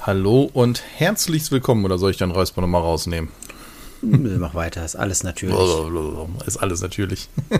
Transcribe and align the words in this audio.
Hallo 0.00 0.50
und 0.52 0.82
herzlich 0.96 1.50
willkommen. 1.50 1.84
Oder 1.84 1.98
soll 1.98 2.10
ich 2.10 2.16
dann 2.16 2.30
Räusper 2.30 2.60
nochmal 2.60 2.82
rausnehmen? 2.82 3.30
Mach 4.02 4.54
weiter, 4.54 4.84
ist 4.84 4.96
alles 4.96 5.22
natürlich. 5.22 5.56
Ist 6.46 6.56
alles 6.58 6.80
natürlich. 6.80 7.28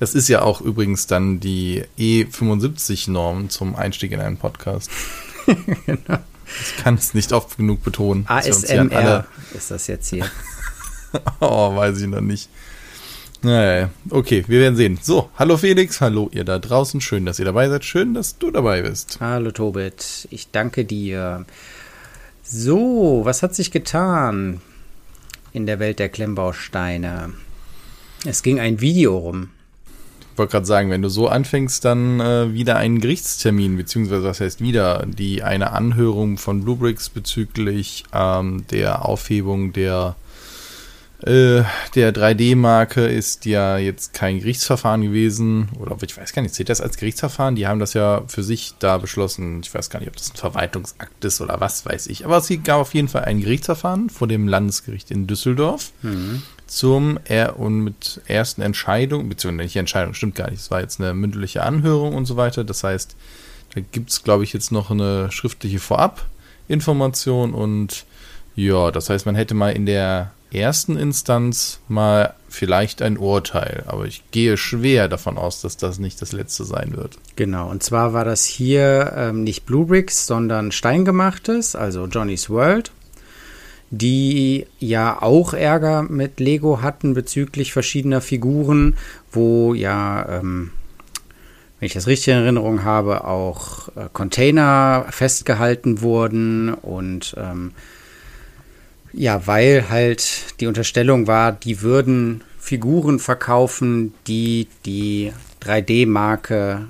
Das 0.00 0.14
ist 0.14 0.28
ja 0.28 0.42
auch 0.42 0.60
übrigens 0.60 1.06
dann 1.06 1.40
die 1.40 1.84
E75-Norm 1.98 3.48
zum 3.48 3.76
Einstieg 3.76 4.12
in 4.12 4.20
einen 4.20 4.36
Podcast. 4.36 4.90
genau. 5.86 6.18
Ich 6.46 6.82
kann 6.82 6.94
es 6.94 7.14
nicht 7.14 7.32
oft 7.32 7.56
genug 7.56 7.82
betonen. 7.82 8.24
ASMR 8.28 9.26
ist 9.54 9.70
das 9.70 9.86
jetzt 9.86 10.08
hier. 10.08 10.24
oh, 11.40 11.74
weiß 11.74 12.00
ich 12.00 12.06
noch 12.06 12.20
nicht. 12.20 12.48
Naja, 13.42 13.90
okay, 14.10 14.44
wir 14.48 14.60
werden 14.60 14.74
sehen. 14.74 14.98
So, 15.00 15.30
hallo 15.38 15.56
Felix, 15.56 16.00
hallo 16.00 16.28
ihr 16.32 16.42
da 16.44 16.58
draußen. 16.58 17.00
Schön, 17.00 17.24
dass 17.24 17.38
ihr 17.38 17.44
dabei 17.44 17.68
seid. 17.68 17.84
Schön, 17.84 18.12
dass 18.12 18.36
du 18.38 18.50
dabei 18.50 18.82
bist. 18.82 19.18
Hallo 19.20 19.52
Tobit, 19.52 20.26
ich 20.30 20.50
danke 20.50 20.84
dir. 20.84 21.46
So, 22.42 23.20
was 23.22 23.42
hat 23.44 23.54
sich 23.54 23.70
getan 23.70 24.60
in 25.52 25.66
der 25.66 25.78
Welt 25.78 26.00
der 26.00 26.08
Klemmbausteine? 26.08 27.32
Es 28.24 28.42
ging 28.42 28.58
ein 28.58 28.80
Video 28.80 29.16
rum. 29.16 29.50
Ich 30.32 30.38
wollte 30.38 30.52
gerade 30.52 30.66
sagen, 30.66 30.90
wenn 30.90 31.02
du 31.02 31.08
so 31.08 31.28
anfängst, 31.28 31.84
dann 31.84 32.18
äh, 32.20 32.52
wieder 32.52 32.76
einen 32.76 33.00
Gerichtstermin, 33.00 33.76
beziehungsweise 33.76 34.24
was 34.24 34.40
heißt 34.40 34.60
wieder, 34.60 35.06
die 35.06 35.44
eine 35.44 35.72
Anhörung 35.72 36.38
von 36.38 36.64
Bluebricks 36.64 37.08
bezüglich 37.08 38.04
ähm, 38.12 38.64
der 38.70 39.04
Aufhebung 39.04 39.72
der 39.72 40.16
äh, 41.22 41.64
der 41.96 42.14
3D-Marke 42.14 43.04
ist 43.04 43.44
ja 43.44 43.76
jetzt 43.76 44.14
kein 44.14 44.38
Gerichtsverfahren 44.38 45.02
gewesen, 45.02 45.68
oder 45.80 45.96
ich 46.00 46.16
weiß 46.16 46.32
gar 46.32 46.42
nicht, 46.42 46.54
zählt 46.54 46.68
das 46.68 46.80
als 46.80 46.96
Gerichtsverfahren? 46.96 47.56
Die 47.56 47.66
haben 47.66 47.80
das 47.80 47.94
ja 47.94 48.22
für 48.28 48.44
sich 48.44 48.74
da 48.78 48.98
beschlossen. 48.98 49.60
Ich 49.64 49.74
weiß 49.74 49.90
gar 49.90 49.98
nicht, 49.98 50.08
ob 50.08 50.16
das 50.16 50.30
ein 50.30 50.36
Verwaltungsakt 50.36 51.24
ist 51.24 51.40
oder 51.40 51.60
was 51.60 51.84
weiß 51.84 52.06
ich. 52.06 52.24
Aber 52.24 52.36
es 52.36 52.48
gab 52.62 52.80
auf 52.80 52.94
jeden 52.94 53.08
Fall 53.08 53.24
ein 53.24 53.40
Gerichtsverfahren 53.40 54.10
vor 54.10 54.28
dem 54.28 54.46
Landesgericht 54.46 55.10
in 55.10 55.26
Düsseldorf 55.26 55.90
mhm. 56.02 56.42
zum 56.68 57.18
er 57.24 57.58
und 57.58 57.80
mit 57.80 58.20
ersten 58.26 58.62
Entscheidung, 58.62 59.28
beziehungsweise 59.28 59.64
nicht 59.64 59.76
Entscheidung, 59.76 60.14
stimmt 60.14 60.36
gar 60.36 60.50
nicht. 60.50 60.60
Es 60.60 60.70
war 60.70 60.80
jetzt 60.80 61.00
eine 61.00 61.14
mündliche 61.14 61.64
Anhörung 61.64 62.14
und 62.14 62.26
so 62.26 62.36
weiter. 62.36 62.62
Das 62.62 62.84
heißt, 62.84 63.16
da 63.74 63.80
gibt 63.80 64.10
es, 64.10 64.22
glaube 64.22 64.44
ich, 64.44 64.52
jetzt 64.52 64.70
noch 64.70 64.92
eine 64.92 65.32
schriftliche 65.32 65.80
Vorabinformation 65.80 67.54
und 67.54 68.04
ja, 68.54 68.90
das 68.92 69.10
heißt, 69.10 69.26
man 69.26 69.34
hätte 69.34 69.54
mal 69.54 69.70
in 69.70 69.86
der 69.86 70.32
ersten 70.52 70.96
Instanz 70.96 71.80
mal 71.88 72.34
vielleicht 72.48 73.02
ein 73.02 73.18
Urteil, 73.18 73.84
aber 73.86 74.06
ich 74.06 74.22
gehe 74.30 74.56
schwer 74.56 75.08
davon 75.08 75.36
aus, 75.36 75.60
dass 75.60 75.76
das 75.76 75.98
nicht 75.98 76.20
das 76.22 76.32
letzte 76.32 76.64
sein 76.64 76.96
wird. 76.96 77.18
Genau, 77.36 77.70
und 77.70 77.82
zwar 77.82 78.12
war 78.14 78.24
das 78.24 78.44
hier 78.44 79.12
ähm, 79.14 79.44
nicht 79.44 79.66
Blue 79.66 79.86
Bricks, 79.86 80.26
sondern 80.26 80.72
Steingemachtes, 80.72 81.76
also 81.76 82.06
Johnny's 82.06 82.48
World, 82.48 82.90
die 83.90 84.66
ja 84.78 85.20
auch 85.20 85.52
Ärger 85.52 86.02
mit 86.02 86.40
Lego 86.40 86.80
hatten 86.82 87.14
bezüglich 87.14 87.72
verschiedener 87.72 88.20
Figuren, 88.20 88.96
wo 89.30 89.74
ja, 89.74 90.38
ähm, 90.38 90.70
wenn 91.78 91.86
ich 91.86 91.94
das 91.94 92.06
richtig 92.06 92.28
in 92.28 92.42
Erinnerung 92.42 92.84
habe, 92.84 93.24
auch 93.24 93.88
äh, 93.88 94.08
Container 94.12 95.06
festgehalten 95.10 96.00
wurden 96.00 96.72
und 96.72 97.34
ähm, 97.38 97.72
ja, 99.12 99.46
weil 99.46 99.88
halt 99.88 100.60
die 100.60 100.66
Unterstellung 100.66 101.26
war, 101.26 101.52
die 101.52 101.82
würden 101.82 102.42
Figuren 102.58 103.18
verkaufen, 103.18 104.14
die 104.26 104.68
die 104.84 105.32
3D-Marke 105.62 106.86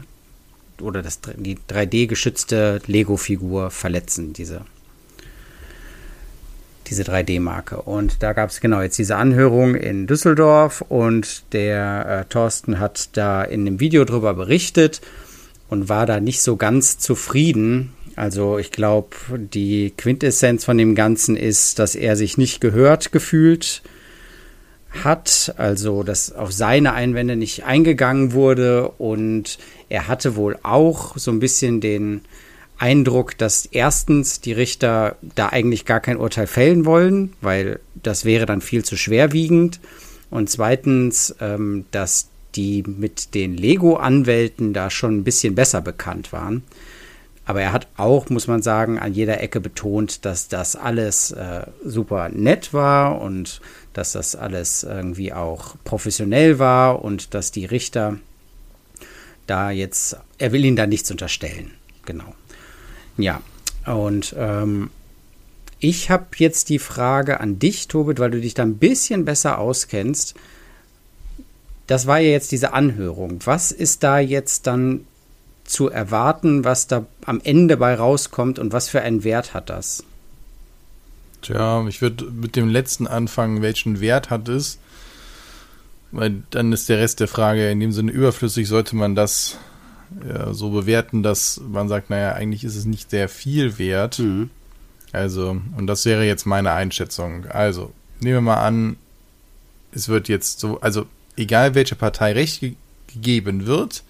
oder 0.80 1.02
das, 1.02 1.20
die 1.36 1.56
3D-geschützte 1.56 2.80
Lego-Figur 2.86 3.70
verletzen, 3.70 4.32
diese, 4.32 4.62
diese 6.88 7.02
3D-Marke. 7.02 7.82
Und 7.82 8.22
da 8.22 8.32
gab 8.32 8.50
es 8.50 8.60
genau 8.60 8.80
jetzt 8.80 8.98
diese 8.98 9.16
Anhörung 9.16 9.74
in 9.74 10.06
Düsseldorf 10.06 10.82
und 10.88 11.42
der 11.52 12.06
äh, 12.26 12.28
Thorsten 12.28 12.78
hat 12.78 13.16
da 13.16 13.42
in 13.42 13.64
dem 13.64 13.80
Video 13.80 14.04
drüber 14.04 14.34
berichtet 14.34 15.00
und 15.68 15.88
war 15.88 16.06
da 16.06 16.20
nicht 16.20 16.42
so 16.42 16.56
ganz 16.56 16.98
zufrieden, 16.98 17.92
also 18.18 18.58
ich 18.58 18.72
glaube, 18.72 19.16
die 19.36 19.92
Quintessenz 19.96 20.64
von 20.64 20.76
dem 20.76 20.96
Ganzen 20.96 21.36
ist, 21.36 21.78
dass 21.78 21.94
er 21.94 22.16
sich 22.16 22.36
nicht 22.36 22.60
gehört 22.60 23.12
gefühlt 23.12 23.80
hat, 25.04 25.54
also 25.56 26.02
dass 26.02 26.32
auf 26.32 26.50
seine 26.50 26.94
Einwände 26.94 27.36
nicht 27.36 27.64
eingegangen 27.64 28.32
wurde 28.32 28.88
und 28.88 29.58
er 29.88 30.08
hatte 30.08 30.34
wohl 30.34 30.58
auch 30.64 31.16
so 31.16 31.30
ein 31.30 31.38
bisschen 31.38 31.80
den 31.80 32.22
Eindruck, 32.76 33.38
dass 33.38 33.66
erstens 33.66 34.40
die 34.40 34.52
Richter 34.52 35.16
da 35.36 35.50
eigentlich 35.50 35.84
gar 35.84 36.00
kein 36.00 36.16
Urteil 36.16 36.48
fällen 36.48 36.86
wollen, 36.86 37.34
weil 37.40 37.78
das 38.02 38.24
wäre 38.24 38.46
dann 38.46 38.62
viel 38.62 38.84
zu 38.84 38.96
schwerwiegend 38.96 39.78
und 40.28 40.50
zweitens, 40.50 41.36
ähm, 41.40 41.84
dass 41.92 42.30
die 42.56 42.82
mit 42.84 43.34
den 43.34 43.56
Lego-Anwälten 43.56 44.72
da 44.72 44.90
schon 44.90 45.18
ein 45.18 45.24
bisschen 45.24 45.54
besser 45.54 45.80
bekannt 45.80 46.32
waren. 46.32 46.64
Aber 47.48 47.62
er 47.62 47.72
hat 47.72 47.88
auch, 47.96 48.28
muss 48.28 48.46
man 48.46 48.60
sagen, 48.60 48.98
an 48.98 49.14
jeder 49.14 49.40
Ecke 49.40 49.58
betont, 49.58 50.26
dass 50.26 50.48
das 50.48 50.76
alles 50.76 51.30
äh, 51.30 51.62
super 51.82 52.28
nett 52.28 52.74
war 52.74 53.22
und 53.22 53.62
dass 53.94 54.12
das 54.12 54.36
alles 54.36 54.82
irgendwie 54.82 55.32
auch 55.32 55.76
professionell 55.82 56.58
war 56.58 57.02
und 57.02 57.32
dass 57.32 57.50
die 57.50 57.64
Richter 57.64 58.18
da 59.46 59.70
jetzt, 59.70 60.18
er 60.36 60.52
will 60.52 60.62
ihnen 60.62 60.76
da 60.76 60.86
nichts 60.86 61.10
unterstellen. 61.10 61.70
Genau. 62.04 62.34
Ja, 63.16 63.40
und 63.86 64.34
ähm, 64.36 64.90
ich 65.80 66.10
habe 66.10 66.26
jetzt 66.36 66.68
die 66.68 66.78
Frage 66.78 67.40
an 67.40 67.58
dich, 67.58 67.88
Tobit, 67.88 68.18
weil 68.18 68.30
du 68.30 68.42
dich 68.42 68.52
da 68.52 68.62
ein 68.62 68.76
bisschen 68.76 69.24
besser 69.24 69.56
auskennst. 69.56 70.34
Das 71.86 72.06
war 72.06 72.18
ja 72.18 72.28
jetzt 72.28 72.52
diese 72.52 72.74
Anhörung. 72.74 73.40
Was 73.46 73.72
ist 73.72 74.02
da 74.02 74.18
jetzt 74.18 74.66
dann 74.66 75.06
zu 75.68 75.90
erwarten, 75.90 76.64
was 76.64 76.86
da 76.86 77.06
am 77.24 77.40
Ende 77.44 77.76
bei 77.76 77.94
rauskommt 77.94 78.58
und 78.58 78.72
was 78.72 78.88
für 78.88 79.02
einen 79.02 79.22
Wert 79.22 79.52
hat 79.54 79.68
das? 79.68 80.02
Tja, 81.42 81.86
ich 81.86 82.00
würde 82.00 82.24
mit 82.24 82.56
dem 82.56 82.68
letzten 82.68 83.06
anfangen, 83.06 83.62
welchen 83.62 84.00
Wert 84.00 84.30
hat 84.30 84.48
es? 84.48 84.78
Weil 86.10 86.42
dann 86.50 86.72
ist 86.72 86.88
der 86.88 86.98
Rest 86.98 87.20
der 87.20 87.28
Frage 87.28 87.70
in 87.70 87.80
dem 87.80 87.92
Sinne 87.92 88.12
überflüssig, 88.12 88.66
sollte 88.66 88.96
man 88.96 89.14
das 89.14 89.58
ja, 90.26 90.54
so 90.54 90.70
bewerten, 90.70 91.22
dass 91.22 91.60
man 91.68 91.88
sagt, 91.88 92.08
naja, 92.08 92.32
eigentlich 92.32 92.64
ist 92.64 92.76
es 92.76 92.86
nicht 92.86 93.10
sehr 93.10 93.28
viel 93.28 93.78
wert. 93.78 94.18
Mhm. 94.18 94.48
Also, 95.12 95.60
und 95.76 95.86
das 95.86 96.06
wäre 96.06 96.24
jetzt 96.24 96.46
meine 96.46 96.72
Einschätzung. 96.72 97.44
Also, 97.46 97.92
nehmen 98.20 98.36
wir 98.36 98.40
mal 98.40 98.66
an, 98.66 98.96
es 99.92 100.08
wird 100.08 100.28
jetzt 100.28 100.60
so, 100.60 100.80
also 100.80 101.06
egal 101.36 101.74
welche 101.74 101.94
Partei 101.94 102.32
Recht 102.32 102.60
ge 102.60 102.74
gegeben 103.06 103.66
wird, 103.66 104.02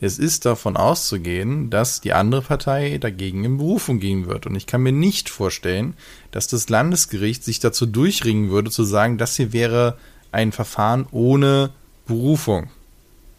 es 0.00 0.18
ist 0.18 0.46
davon 0.46 0.76
auszugehen, 0.76 1.68
dass 1.68 2.00
die 2.00 2.14
andere 2.14 2.40
Partei 2.40 2.96
dagegen 2.98 3.44
in 3.44 3.58
Berufung 3.58 4.00
gehen 4.00 4.26
wird. 4.26 4.46
Und 4.46 4.56
ich 4.56 4.66
kann 4.66 4.82
mir 4.82 4.92
nicht 4.92 5.28
vorstellen, 5.28 5.94
dass 6.30 6.48
das 6.48 6.68
Landesgericht 6.70 7.44
sich 7.44 7.60
dazu 7.60 7.84
durchringen 7.84 8.50
würde, 8.50 8.70
zu 8.70 8.84
sagen, 8.84 9.18
das 9.18 9.36
hier 9.36 9.52
wäre 9.52 9.98
ein 10.32 10.52
Verfahren 10.52 11.06
ohne 11.10 11.70
Berufung. 12.06 12.70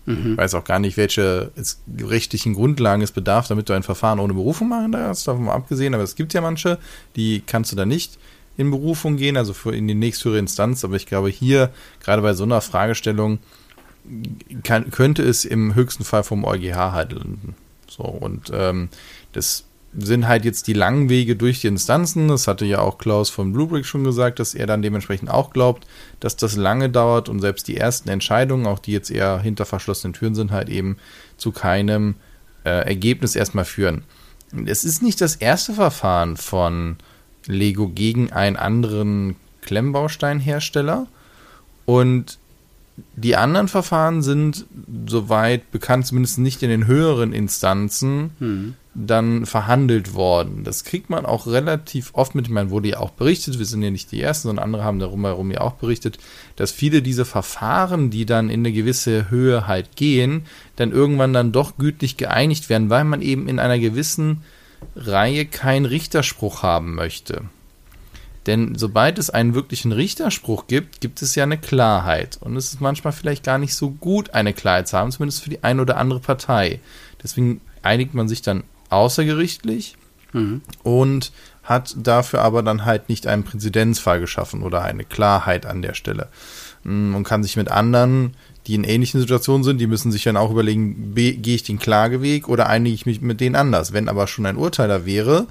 Mhm. 0.05 0.33
Ich 0.33 0.37
weiß 0.37 0.53
auch 0.53 0.63
gar 0.63 0.79
nicht, 0.79 0.97
welche 0.97 1.51
rechtlichen 1.99 2.53
Grundlagen 2.53 3.01
es 3.01 3.11
bedarf, 3.11 3.47
damit 3.47 3.67
du 3.67 3.73
ein 3.73 3.83
Verfahren 3.83 4.19
ohne 4.19 4.33
Berufung 4.33 4.69
machen 4.69 4.91
darfst, 4.91 5.27
davon 5.27 5.45
mal 5.45 5.53
abgesehen. 5.53 5.95
Aber 5.95 6.03
es 6.03 6.15
gibt 6.15 6.33
ja 6.33 6.41
manche, 6.41 6.77
die 7.15 7.41
kannst 7.45 7.71
du 7.71 7.75
da 7.75 7.85
nicht 7.85 8.19
in 8.57 8.69
Berufung 8.69 9.17
gehen, 9.17 9.37
also 9.37 9.53
für 9.53 9.75
in 9.75 9.87
die 9.87 9.95
nächsthöhere 9.95 10.39
Instanz. 10.39 10.83
Aber 10.83 10.95
ich 10.95 11.07
glaube, 11.07 11.29
hier, 11.29 11.71
gerade 12.03 12.21
bei 12.21 12.33
so 12.33 12.43
einer 12.43 12.61
Fragestellung, 12.61 13.39
kann, 14.63 14.91
könnte 14.91 15.23
es 15.23 15.45
im 15.45 15.75
höchsten 15.75 16.03
Fall 16.03 16.23
vom 16.23 16.43
EuGH 16.43 16.91
halt 16.91 17.13
landen. 17.13 17.55
So, 17.87 18.03
und 18.03 18.51
ähm, 18.53 18.89
das 19.33 19.65
sind 19.93 20.27
halt 20.27 20.45
jetzt 20.45 20.67
die 20.67 20.73
langen 20.73 21.09
Wege 21.09 21.35
durch 21.35 21.61
die 21.61 21.67
Instanzen. 21.67 22.29
Das 22.29 22.47
hatte 22.47 22.65
ja 22.65 22.79
auch 22.79 22.97
Klaus 22.97 23.29
von 23.29 23.51
Bluebrick 23.51 23.85
schon 23.85 24.03
gesagt, 24.03 24.39
dass 24.39 24.53
er 24.53 24.65
dann 24.65 24.81
dementsprechend 24.81 25.29
auch 25.29 25.51
glaubt, 25.51 25.85
dass 26.21 26.37
das 26.37 26.55
lange 26.55 26.89
dauert 26.89 27.27
und 27.27 27.39
selbst 27.41 27.67
die 27.67 27.77
ersten 27.77 28.09
Entscheidungen, 28.09 28.67
auch 28.67 28.79
die 28.79 28.93
jetzt 28.93 29.11
eher 29.11 29.39
hinter 29.39 29.65
verschlossenen 29.65 30.13
Türen 30.13 30.35
sind, 30.35 30.51
halt 30.51 30.69
eben 30.69 30.97
zu 31.37 31.51
keinem 31.51 32.15
äh, 32.63 32.69
Ergebnis 32.69 33.35
erstmal 33.35 33.65
führen. 33.65 34.03
Es 34.65 34.83
ist 34.83 35.01
nicht 35.01 35.19
das 35.19 35.35
erste 35.35 35.73
Verfahren 35.73 36.37
von 36.37 36.97
Lego 37.47 37.89
gegen 37.89 38.31
einen 38.31 38.55
anderen 38.55 39.35
Klemmbausteinhersteller 39.61 41.07
und 41.85 42.39
die 43.15 43.35
anderen 43.35 43.67
Verfahren 43.67 44.21
sind, 44.21 44.65
soweit 45.07 45.71
bekannt, 45.71 46.07
zumindest 46.07 46.39
nicht 46.39 46.63
in 46.63 46.69
den 46.69 46.87
höheren 46.87 47.33
Instanzen, 47.33 48.31
hm. 48.39 48.73
dann 48.93 49.45
verhandelt 49.45 50.13
worden. 50.13 50.63
Das 50.63 50.83
kriegt 50.83 51.09
man 51.09 51.25
auch 51.25 51.47
relativ 51.47 52.11
oft 52.13 52.35
mit. 52.35 52.47
Ich 52.47 52.51
meine, 52.51 52.69
wurde 52.69 52.89
ja 52.89 52.99
auch 52.99 53.11
berichtet, 53.11 53.59
wir 53.59 53.65
sind 53.65 53.83
ja 53.83 53.91
nicht 53.91 54.11
die 54.11 54.21
Ersten, 54.21 54.47
sondern 54.47 54.63
andere 54.63 54.83
haben 54.83 54.99
darum 54.99 55.25
herum 55.25 55.51
ja 55.51 55.61
auch 55.61 55.73
berichtet, 55.73 56.17
dass 56.55 56.71
viele 56.71 57.01
dieser 57.01 57.25
Verfahren, 57.25 58.09
die 58.09 58.25
dann 58.25 58.49
in 58.49 58.61
eine 58.61 58.71
gewisse 58.71 59.29
Höhe 59.29 59.67
halt 59.67 59.95
gehen, 59.95 60.43
dann 60.75 60.91
irgendwann 60.91 61.33
dann 61.33 61.51
doch 61.51 61.77
gütlich 61.77 62.17
geeinigt 62.17 62.69
werden, 62.69 62.89
weil 62.89 63.03
man 63.03 63.21
eben 63.21 63.47
in 63.47 63.59
einer 63.59 63.79
gewissen 63.79 64.41
Reihe 64.95 65.45
keinen 65.45 65.85
Richterspruch 65.85 66.63
haben 66.63 66.95
möchte. 66.95 67.43
Denn 68.47 68.75
sobald 68.75 69.19
es 69.19 69.29
einen 69.29 69.53
wirklichen 69.53 69.91
Richterspruch 69.91 70.65
gibt, 70.67 70.99
gibt 70.99 71.21
es 71.21 71.35
ja 71.35 71.43
eine 71.43 71.59
Klarheit. 71.59 72.37
Und 72.41 72.55
es 72.55 72.73
ist 72.73 72.81
manchmal 72.81 73.13
vielleicht 73.13 73.43
gar 73.43 73.59
nicht 73.59 73.75
so 73.75 73.91
gut, 73.91 74.33
eine 74.33 74.53
Klarheit 74.53 74.87
zu 74.87 74.97
haben, 74.97 75.11
zumindest 75.11 75.43
für 75.43 75.51
die 75.51 75.63
eine 75.63 75.81
oder 75.81 75.97
andere 75.97 76.19
Partei. 76.19 76.79
Deswegen 77.21 77.61
einigt 77.83 78.13
man 78.13 78.27
sich 78.27 78.41
dann 78.41 78.63
außergerichtlich 78.89 79.95
mhm. 80.33 80.61
und 80.83 81.31
hat 81.63 81.95
dafür 81.97 82.41
aber 82.41 82.63
dann 82.63 82.85
halt 82.85 83.09
nicht 83.09 83.27
einen 83.27 83.43
Präzedenzfall 83.43 84.19
geschaffen 84.19 84.63
oder 84.63 84.81
eine 84.81 85.05
Klarheit 85.05 85.67
an 85.67 85.83
der 85.83 85.93
Stelle. 85.93 86.27
Mm, 86.83 87.13
und 87.13 87.23
kann 87.23 87.43
sich 87.43 87.55
mit 87.55 87.69
anderen, 87.69 88.35
die 88.67 88.75
in 88.75 88.83
ähnlichen 88.83 89.19
Situationen 89.19 89.63
sind, 89.63 89.79
die 89.79 89.87
müssen 89.87 90.11
sich 90.11 90.23
dann 90.23 90.37
auch 90.37 90.51
überlegen, 90.51 91.13
gehe 91.13 91.55
ich 91.55 91.63
den 91.63 91.79
Klageweg 91.79 92.49
oder 92.49 92.67
einige 92.67 92.95
ich 92.95 93.05
mich 93.05 93.21
mit 93.21 93.39
denen 93.39 93.55
anders. 93.55 93.93
Wenn 93.93 94.09
aber 94.09 94.27
schon 94.27 94.47
ein 94.47 94.57
Urteil 94.57 94.87
da 94.87 95.05
wäre, 95.05 95.47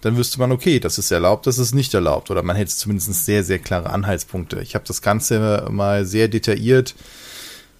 dann 0.00 0.16
wüsste 0.16 0.38
man, 0.38 0.52
okay, 0.52 0.78
das 0.80 0.98
ist 0.98 1.10
erlaubt, 1.10 1.46
das 1.46 1.58
ist 1.58 1.74
nicht 1.74 1.94
erlaubt. 1.94 2.30
Oder 2.30 2.42
man 2.42 2.56
hätte 2.56 2.74
zumindest 2.74 3.24
sehr, 3.24 3.42
sehr 3.44 3.58
klare 3.58 3.90
Anhaltspunkte. 3.90 4.60
Ich 4.60 4.74
habe 4.74 4.84
das 4.86 5.02
Ganze 5.02 5.66
mal 5.70 6.04
sehr 6.04 6.28
detailliert 6.28 6.94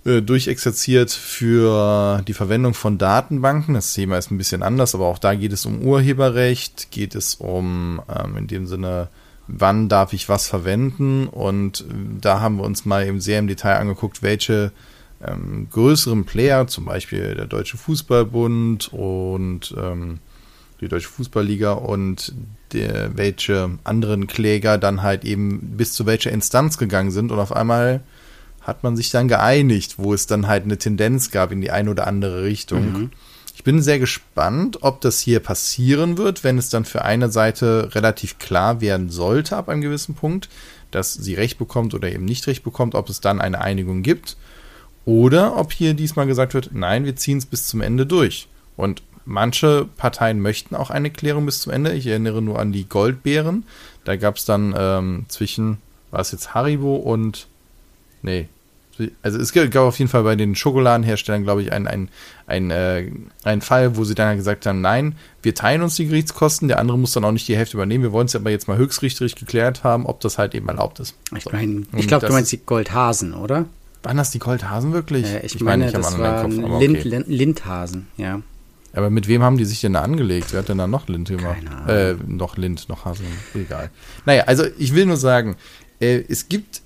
äh, 0.06 0.22
durchexerziert 0.22 1.10
für 1.10 2.22
die 2.28 2.32
Verwendung 2.32 2.74
von 2.74 2.96
Datenbanken. 2.96 3.74
Das 3.74 3.92
Thema 3.92 4.16
ist 4.18 4.30
ein 4.30 4.38
bisschen 4.38 4.62
anders, 4.62 4.94
aber 4.94 5.06
auch 5.06 5.18
da 5.18 5.34
geht 5.34 5.52
es 5.52 5.66
um 5.66 5.82
Urheberrecht, 5.82 6.92
geht 6.92 7.16
es 7.16 7.34
um 7.34 8.00
ähm, 8.08 8.36
in 8.36 8.46
dem 8.46 8.66
Sinne, 8.68 9.08
wann 9.48 9.88
darf 9.88 10.12
ich 10.12 10.28
was 10.28 10.46
verwenden. 10.46 11.26
Und 11.26 11.80
äh, 11.80 11.84
da 12.20 12.40
haben 12.40 12.58
wir 12.58 12.64
uns 12.64 12.84
mal 12.84 13.04
eben 13.04 13.20
sehr 13.20 13.40
im 13.40 13.48
Detail 13.48 13.78
angeguckt, 13.78 14.22
welche 14.22 14.70
ähm, 15.26 15.66
größeren 15.72 16.24
Player, 16.24 16.68
zum 16.68 16.84
Beispiel 16.84 17.34
der 17.34 17.46
Deutsche 17.46 17.76
Fußballbund 17.76 18.92
und 18.92 19.74
ähm, 19.76 20.20
die 20.80 20.88
Deutsche 20.88 21.08
Fußballliga 21.08 21.72
und 21.72 22.34
der, 22.72 23.16
welche 23.16 23.78
anderen 23.84 24.26
Kläger 24.26 24.78
dann 24.78 25.02
halt 25.02 25.24
eben 25.24 25.76
bis 25.76 25.92
zu 25.92 26.06
welcher 26.06 26.30
Instanz 26.30 26.78
gegangen 26.78 27.10
sind 27.10 27.32
und 27.32 27.38
auf 27.38 27.52
einmal 27.52 28.02
hat 28.60 28.82
man 28.82 28.96
sich 28.96 29.10
dann 29.10 29.28
geeinigt, 29.28 29.94
wo 29.98 30.12
es 30.12 30.26
dann 30.26 30.48
halt 30.48 30.64
eine 30.64 30.76
Tendenz 30.76 31.30
gab 31.30 31.52
in 31.52 31.60
die 31.60 31.70
eine 31.70 31.90
oder 31.90 32.06
andere 32.06 32.42
Richtung. 32.42 32.92
Mhm. 32.92 33.10
Ich 33.54 33.64
bin 33.64 33.80
sehr 33.80 33.98
gespannt, 33.98 34.78
ob 34.82 35.00
das 35.00 35.20
hier 35.20 35.40
passieren 35.40 36.18
wird, 36.18 36.44
wenn 36.44 36.58
es 36.58 36.68
dann 36.68 36.84
für 36.84 37.02
eine 37.02 37.30
Seite 37.30 37.94
relativ 37.94 38.38
klar 38.38 38.80
werden 38.80 39.08
sollte 39.08 39.56
ab 39.56 39.68
einem 39.68 39.80
gewissen 39.80 40.14
Punkt, 40.14 40.48
dass 40.90 41.14
sie 41.14 41.34
Recht 41.34 41.58
bekommt 41.58 41.94
oder 41.94 42.12
eben 42.12 42.24
nicht 42.24 42.46
Recht 42.48 42.64
bekommt, 42.64 42.94
ob 42.94 43.08
es 43.08 43.20
dann 43.20 43.40
eine 43.40 43.60
Einigung 43.60 44.02
gibt. 44.02 44.36
Oder 45.04 45.56
ob 45.56 45.72
hier 45.72 45.94
diesmal 45.94 46.26
gesagt 46.26 46.52
wird, 46.52 46.70
nein, 46.72 47.04
wir 47.04 47.14
ziehen 47.14 47.38
es 47.38 47.46
bis 47.46 47.68
zum 47.68 47.80
Ende 47.80 48.06
durch. 48.06 48.48
Und 48.76 49.02
manche 49.26 49.86
Parteien 49.96 50.40
möchten 50.40 50.74
auch 50.74 50.90
eine 50.90 51.10
Klärung 51.10 51.44
bis 51.44 51.60
zum 51.60 51.72
Ende. 51.72 51.92
Ich 51.92 52.06
erinnere 52.06 52.40
nur 52.40 52.58
an 52.58 52.72
die 52.72 52.88
Goldbeeren. 52.88 53.64
Da 54.04 54.16
gab 54.16 54.36
es 54.36 54.44
dann 54.44 54.74
ähm, 54.78 55.26
zwischen, 55.28 55.78
war 56.10 56.20
es 56.20 56.32
jetzt 56.32 56.54
Haribo 56.54 56.96
und, 56.96 57.48
nee, 58.22 58.48
also 59.22 59.38
es 59.38 59.52
gab 59.52 59.76
auf 59.76 59.98
jeden 59.98 60.10
Fall 60.10 60.22
bei 60.22 60.36
den 60.36 60.54
Schokoladenherstellern, 60.54 61.42
glaube 61.42 61.62
ich, 61.62 61.72
einen, 61.72 61.86
einen, 61.86 62.08
einen, 62.46 62.70
äh, 62.70 63.10
einen 63.44 63.60
Fall, 63.60 63.96
wo 63.96 64.04
sie 64.04 64.14
dann 64.14 64.36
gesagt 64.36 64.64
haben, 64.66 64.80
nein, 64.80 65.16
wir 65.42 65.54
teilen 65.54 65.82
uns 65.82 65.96
die 65.96 66.06
Gerichtskosten, 66.06 66.68
der 66.68 66.78
andere 66.78 66.98
muss 66.98 67.12
dann 67.12 67.24
auch 67.24 67.32
nicht 67.32 67.46
die 67.48 67.56
Hälfte 67.56 67.76
übernehmen. 67.76 68.04
Wir 68.04 68.12
wollen 68.12 68.26
es 68.26 68.34
aber 68.34 68.50
jetzt 68.50 68.68
mal 68.68 68.78
höchstrichterlich 68.78 69.34
geklärt 69.34 69.84
haben, 69.84 70.06
ob 70.06 70.20
das 70.20 70.38
halt 70.38 70.54
eben 70.54 70.68
erlaubt 70.68 71.00
ist. 71.00 71.14
Ich, 71.36 71.44
so. 71.44 71.50
ich 71.52 72.08
glaube, 72.08 72.26
du 72.26 72.32
meinst 72.32 72.52
die 72.52 72.64
Goldhasen, 72.64 73.34
oder? 73.34 73.66
Waren 74.02 74.16
das 74.16 74.30
die 74.30 74.38
Goldhasen 74.38 74.92
wirklich? 74.92 75.26
Äh, 75.26 75.44
ich, 75.44 75.56
ich 75.56 75.60
meine, 75.62 75.86
meine, 75.86 75.92
das 75.92 76.18
waren 76.18 76.62
Kopf, 76.62 76.80
Lind, 76.80 76.98
okay. 76.98 77.24
Lindhasen, 77.26 78.06
ja. 78.16 78.40
Aber 78.96 79.10
mit 79.10 79.28
wem 79.28 79.42
haben 79.42 79.58
die 79.58 79.64
sich 79.64 79.80
denn 79.80 79.92
da 79.92 80.02
angelegt? 80.02 80.52
Wer 80.52 80.60
hat 80.60 80.68
denn 80.68 80.78
da 80.78 80.86
noch 80.86 81.06
Lind 81.06 81.28
gemacht? 81.28 81.58
Äh, 81.86 82.14
noch 82.26 82.56
Lind, 82.56 82.88
noch 82.88 83.04
Hasen, 83.04 83.26
egal. 83.54 83.90
Naja, 84.24 84.44
also 84.46 84.64
ich 84.78 84.94
will 84.94 85.06
nur 85.06 85.18
sagen, 85.18 85.56
äh, 86.00 86.24
es 86.28 86.48
gibt 86.48 86.82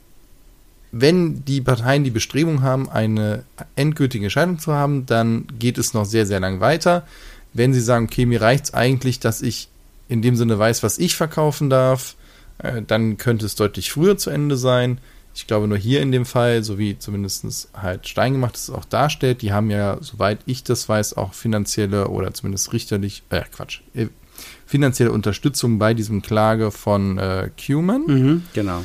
wenn 0.93 1.45
die 1.45 1.61
Parteien 1.61 2.05
die 2.05 2.11
Bestrebung 2.11 2.63
haben, 2.63 2.89
eine 2.89 3.45
endgültige 3.77 4.25
Entscheidung 4.25 4.59
zu 4.59 4.73
haben, 4.73 5.07
dann 5.07 5.47
geht 5.59 5.79
es 5.79 5.95
noch 5.95 6.05
sehr, 6.05 6.27
sehr 6.27 6.41
lang 6.41 6.61
weiter. 6.61 7.07
Wenn 7.53 7.73
sie 7.73 7.81
sagen, 7.81 8.07
okay, 8.07 8.27
mir 8.27 8.41
reicht 8.41 8.65
es 8.65 8.75
eigentlich, 8.75 9.21
dass 9.21 9.43
ich 9.43 9.69
in 10.09 10.23
dem 10.23 10.37
Sinne 10.37 10.59
weiß, 10.59 10.83
was 10.83 10.99
ich 10.99 11.15
verkaufen 11.15 11.71
darf, 11.71 12.17
äh, 12.59 12.83
dann 12.83 13.17
könnte 13.17 13.47
es 13.47 13.55
deutlich 13.55 13.93
früher 13.93 14.19
zu 14.19 14.31
Ende 14.31 14.57
sein. 14.57 14.99
Ich 15.35 15.47
glaube 15.47 15.69
nur 15.69 15.79
hier 15.79 16.03
in 16.03 16.13
dem 16.13 16.27
Fall, 16.27 16.63
so 16.65 16.79
wie 16.79 16.99
zumindest 16.99 17.69
halt 17.75 18.09
Steingemacht 18.09 18.57
es 18.57 18.71
auch 18.71 18.85
darstellt, 18.85 19.43
die 19.43 19.53
haben 19.53 19.71
ja, 19.71 19.99
soweit 20.01 20.41
ich 20.47 20.65
das 20.65 20.89
weiß, 20.89 21.17
auch 21.17 21.35
finanzielle 21.35 22.09
oder 22.09 22.35
zumindest 22.35 22.73
richterlich, 22.73 23.23
äh, 23.31 23.43
Quatsch, 23.53 23.81
äh, 23.95 24.09
finanzielle 24.67 25.13
Unterstützung 25.13 25.79
bei 25.79 25.95
diesem 25.95 26.23
Klage 26.23 26.71
von 26.71 27.19
äh, 27.19 27.51
Cuman. 27.57 28.07
Mhm, 28.07 28.43
genau 28.53 28.83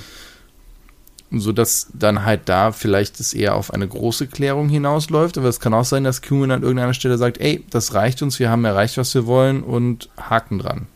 sodass 1.31 1.87
dann 1.93 2.25
halt 2.25 2.41
da 2.45 2.71
vielleicht 2.71 3.19
es 3.19 3.33
eher 3.33 3.55
auf 3.55 3.73
eine 3.73 3.87
große 3.87 4.27
Klärung 4.27 4.69
hinausläuft. 4.69 5.37
Aber 5.37 5.47
es 5.47 5.59
kann 5.59 5.73
auch 5.73 5.85
sein, 5.85 6.03
dass 6.03 6.21
Cumin 6.21 6.51
an 6.51 6.61
irgendeiner 6.61 6.93
Stelle 6.93 7.17
sagt, 7.17 7.39
ey, 7.39 7.63
das 7.69 7.93
reicht 7.93 8.21
uns, 8.21 8.39
wir 8.39 8.49
haben 8.49 8.65
erreicht, 8.65 8.97
was 8.97 9.13
wir 9.13 9.25
wollen 9.25 9.63
und 9.63 10.09
Haken 10.17 10.59
dran. 10.59 10.87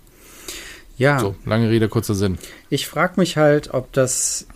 Ja. 0.97 1.19
So, 1.19 1.35
lange 1.45 1.69
Rede, 1.69 1.87
kurzer 1.87 2.13
Sinn. 2.15 2.37
Ich 2.69 2.87
frage 2.87 3.13
mich 3.17 3.37
halt, 3.37 3.73
ob 3.73 3.91
das, 3.93 4.47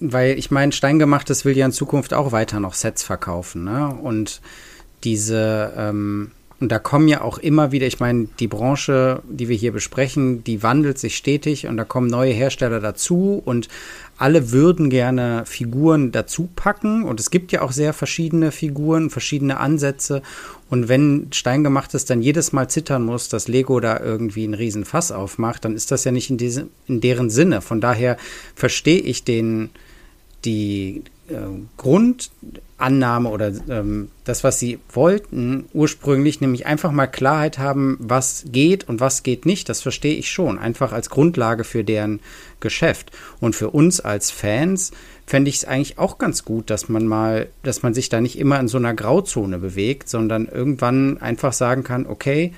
weil 0.00 0.38
ich 0.38 0.50
meine, 0.50 0.72
Steingemachtes 0.72 1.44
will 1.44 1.56
ja 1.56 1.66
in 1.66 1.72
Zukunft 1.72 2.14
auch 2.14 2.32
weiter 2.32 2.58
noch 2.58 2.74
Sets 2.74 3.02
verkaufen, 3.02 3.64
ne? 3.64 3.94
Und 4.02 4.40
diese, 5.04 5.72
ähm, 5.76 6.32
und 6.58 6.70
da 6.70 6.78
kommen 6.78 7.08
ja 7.08 7.22
auch 7.22 7.38
immer 7.38 7.72
wieder, 7.72 7.86
ich 7.86 8.00
meine, 8.00 8.28
die 8.38 8.46
Branche, 8.46 9.22
die 9.28 9.48
wir 9.48 9.56
hier 9.56 9.72
besprechen, 9.72 10.44
die 10.44 10.62
wandelt 10.62 10.98
sich 10.98 11.16
stetig 11.16 11.66
und 11.66 11.78
da 11.78 11.84
kommen 11.84 12.08
neue 12.08 12.32
Hersteller 12.32 12.80
dazu 12.80 13.40
und 13.44 13.68
alle 14.18 14.52
würden 14.52 14.90
gerne 14.90 15.44
Figuren 15.46 16.12
dazu 16.12 16.50
packen 16.54 17.04
und 17.04 17.18
es 17.18 17.30
gibt 17.30 17.52
ja 17.52 17.62
auch 17.62 17.72
sehr 17.72 17.94
verschiedene 17.94 18.52
Figuren, 18.52 19.08
verschiedene 19.08 19.58
Ansätze 19.58 20.20
und 20.70 20.88
wenn 20.88 21.26
Steingemachtes 21.32 22.04
dann 22.04 22.22
jedes 22.22 22.52
Mal 22.52 22.68
zittern 22.68 23.04
muss, 23.04 23.28
dass 23.28 23.48
Lego 23.48 23.80
da 23.80 23.98
irgendwie 23.98 24.44
einen 24.44 24.54
riesen 24.54 24.84
Fass 24.84 25.10
aufmacht, 25.10 25.64
dann 25.64 25.74
ist 25.74 25.90
das 25.90 26.04
ja 26.04 26.12
nicht 26.12 26.30
in, 26.30 26.38
diese, 26.38 26.68
in 26.86 27.00
deren 27.00 27.28
Sinne. 27.28 27.60
Von 27.60 27.80
daher 27.80 28.16
verstehe 28.54 29.00
ich 29.00 29.24
den, 29.24 29.70
die 30.44 31.02
äh, 31.28 31.34
Grundannahme 31.76 33.30
oder 33.30 33.52
ähm, 33.68 34.10
das, 34.24 34.44
was 34.44 34.60
sie 34.60 34.78
wollten 34.92 35.64
ursprünglich, 35.72 36.40
nämlich 36.40 36.66
einfach 36.66 36.92
mal 36.92 37.08
Klarheit 37.08 37.58
haben, 37.58 37.96
was 37.98 38.44
geht 38.52 38.88
und 38.88 39.00
was 39.00 39.24
geht 39.24 39.46
nicht, 39.46 39.68
das 39.68 39.80
verstehe 39.80 40.14
ich 40.14 40.30
schon, 40.30 40.56
einfach 40.56 40.92
als 40.92 41.10
Grundlage 41.10 41.64
für 41.64 41.82
deren 41.82 42.20
Geschäft. 42.60 43.10
Und 43.40 43.56
für 43.56 43.70
uns 43.70 44.00
als 44.00 44.30
Fans 44.30 44.92
fände 45.30 45.48
ich 45.48 45.58
es 45.58 45.64
eigentlich 45.64 45.96
auch 45.96 46.18
ganz 46.18 46.44
gut, 46.44 46.70
dass 46.70 46.88
man 46.88 47.06
mal, 47.06 47.46
dass 47.62 47.84
man 47.84 47.94
sich 47.94 48.08
da 48.08 48.20
nicht 48.20 48.36
immer 48.36 48.58
in 48.58 48.66
so 48.66 48.78
einer 48.78 48.94
Grauzone 48.94 49.58
bewegt, 49.58 50.08
sondern 50.08 50.48
irgendwann 50.48 51.18
einfach 51.18 51.52
sagen 51.52 51.84
kann, 51.84 52.08
okay, 52.08 52.52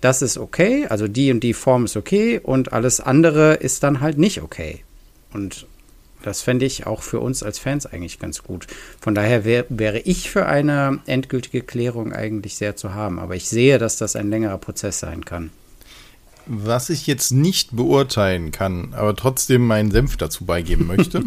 das 0.00 0.22
ist 0.22 0.38
okay, 0.38 0.86
also 0.88 1.08
die 1.08 1.30
und 1.30 1.40
die 1.40 1.52
Form 1.52 1.84
ist 1.84 1.94
okay 1.94 2.40
und 2.42 2.72
alles 2.72 3.02
andere 3.02 3.54
ist 3.56 3.82
dann 3.82 4.00
halt 4.00 4.16
nicht 4.16 4.40
okay. 4.40 4.82
Und 5.34 5.66
das 6.22 6.40
fände 6.40 6.64
ich 6.64 6.86
auch 6.86 7.02
für 7.02 7.20
uns 7.20 7.42
als 7.42 7.58
Fans 7.58 7.84
eigentlich 7.84 8.18
ganz 8.18 8.42
gut. 8.42 8.66
Von 8.98 9.14
daher 9.14 9.44
wär, 9.44 9.66
wäre 9.68 9.98
ich 9.98 10.30
für 10.30 10.46
eine 10.46 11.00
endgültige 11.04 11.60
Klärung 11.60 12.14
eigentlich 12.14 12.56
sehr 12.56 12.76
zu 12.76 12.94
haben. 12.94 13.18
Aber 13.18 13.36
ich 13.36 13.46
sehe, 13.46 13.76
dass 13.76 13.98
das 13.98 14.16
ein 14.16 14.30
längerer 14.30 14.56
Prozess 14.56 15.00
sein 15.00 15.26
kann. 15.26 15.50
Was 16.46 16.90
ich 16.90 17.06
jetzt 17.06 17.32
nicht 17.32 17.74
beurteilen 17.74 18.52
kann, 18.52 18.94
aber 18.94 19.16
trotzdem 19.16 19.66
meinen 19.66 19.90
Senf 19.90 20.16
dazu 20.16 20.44
beigeben 20.44 20.86
möchte, 20.86 21.24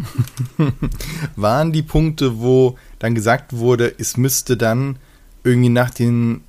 waren 1.36 1.72
die 1.72 1.82
Punkte, 1.82 2.40
wo 2.40 2.78
dann 2.98 3.14
gesagt 3.14 3.56
wurde, 3.56 3.94
es 3.98 4.16
müsste 4.16 4.56
dann 4.56 4.96
irgendwie 5.44 5.68
nach 5.68 5.90
den 5.90 6.40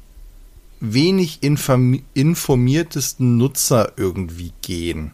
wenig 0.79 1.39
informiertesten 1.41 3.37
Nutzer 3.37 3.93
irgendwie 3.97 4.51
gehen. 4.61 5.11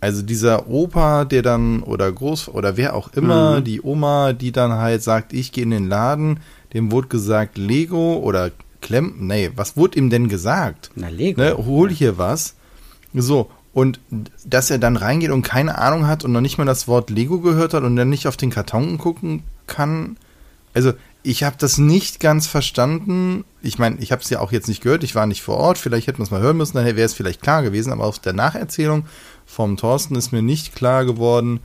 Also 0.00 0.20
dieser 0.20 0.68
Opa, 0.68 1.24
der 1.24 1.40
dann, 1.40 1.82
oder 1.82 2.12
Groß, 2.12 2.48
oder 2.48 2.76
wer 2.76 2.94
auch 2.94 3.08
immer, 3.14 3.60
mhm. 3.60 3.64
die 3.64 3.80
Oma, 3.80 4.34
die 4.34 4.52
dann 4.52 4.72
halt 4.72 5.02
sagt, 5.02 5.32
ich 5.32 5.50
gehe 5.50 5.64
in 5.64 5.70
den 5.70 5.88
Laden, 5.88 6.40
dem 6.74 6.92
wurde 6.92 7.08
gesagt 7.08 7.56
Lego 7.56 8.18
oder 8.18 8.50
Klemm, 8.84 9.14
nee, 9.18 9.50
was 9.56 9.78
wurde 9.78 9.98
ihm 9.98 10.10
denn 10.10 10.28
gesagt? 10.28 10.90
Na, 10.94 11.08
Lego. 11.08 11.40
Ne, 11.40 11.56
hol 11.56 11.90
hier 11.90 12.18
was. 12.18 12.54
So, 13.14 13.50
und 13.72 13.98
dass 14.44 14.70
er 14.70 14.76
dann 14.76 14.98
reingeht 14.98 15.30
und 15.30 15.40
keine 15.40 15.78
Ahnung 15.78 16.06
hat 16.06 16.22
und 16.22 16.32
noch 16.32 16.42
nicht 16.42 16.58
mal 16.58 16.66
das 16.66 16.86
Wort 16.86 17.08
Lego 17.08 17.40
gehört 17.40 17.72
hat 17.72 17.82
und 17.82 17.96
dann 17.96 18.10
nicht 18.10 18.28
auf 18.28 18.36
den 18.36 18.50
Karton 18.50 18.98
gucken 18.98 19.42
kann. 19.66 20.18
Also, 20.74 20.92
ich 21.22 21.44
habe 21.44 21.56
das 21.58 21.78
nicht 21.78 22.20
ganz 22.20 22.46
verstanden. 22.46 23.46
Ich 23.62 23.78
meine, 23.78 23.96
ich 24.00 24.12
habe 24.12 24.20
es 24.20 24.28
ja 24.28 24.40
auch 24.40 24.52
jetzt 24.52 24.68
nicht 24.68 24.82
gehört, 24.82 25.02
ich 25.02 25.14
war 25.14 25.26
nicht 25.26 25.40
vor 25.40 25.56
Ort, 25.56 25.78
vielleicht 25.78 26.06
hätten 26.06 26.18
wir 26.18 26.24
es 26.24 26.30
mal 26.30 26.42
hören 26.42 26.58
müssen, 26.58 26.76
dann 26.76 26.84
wäre 26.84 27.00
es 27.00 27.14
vielleicht 27.14 27.40
klar 27.40 27.62
gewesen, 27.62 27.90
aber 27.90 28.04
aus 28.04 28.20
der 28.20 28.34
Nacherzählung 28.34 29.06
vom 29.46 29.78
Thorsten 29.78 30.14
ist 30.14 30.30
mir 30.30 30.42
nicht 30.42 30.74
klar 30.74 31.06
geworden, 31.06 31.60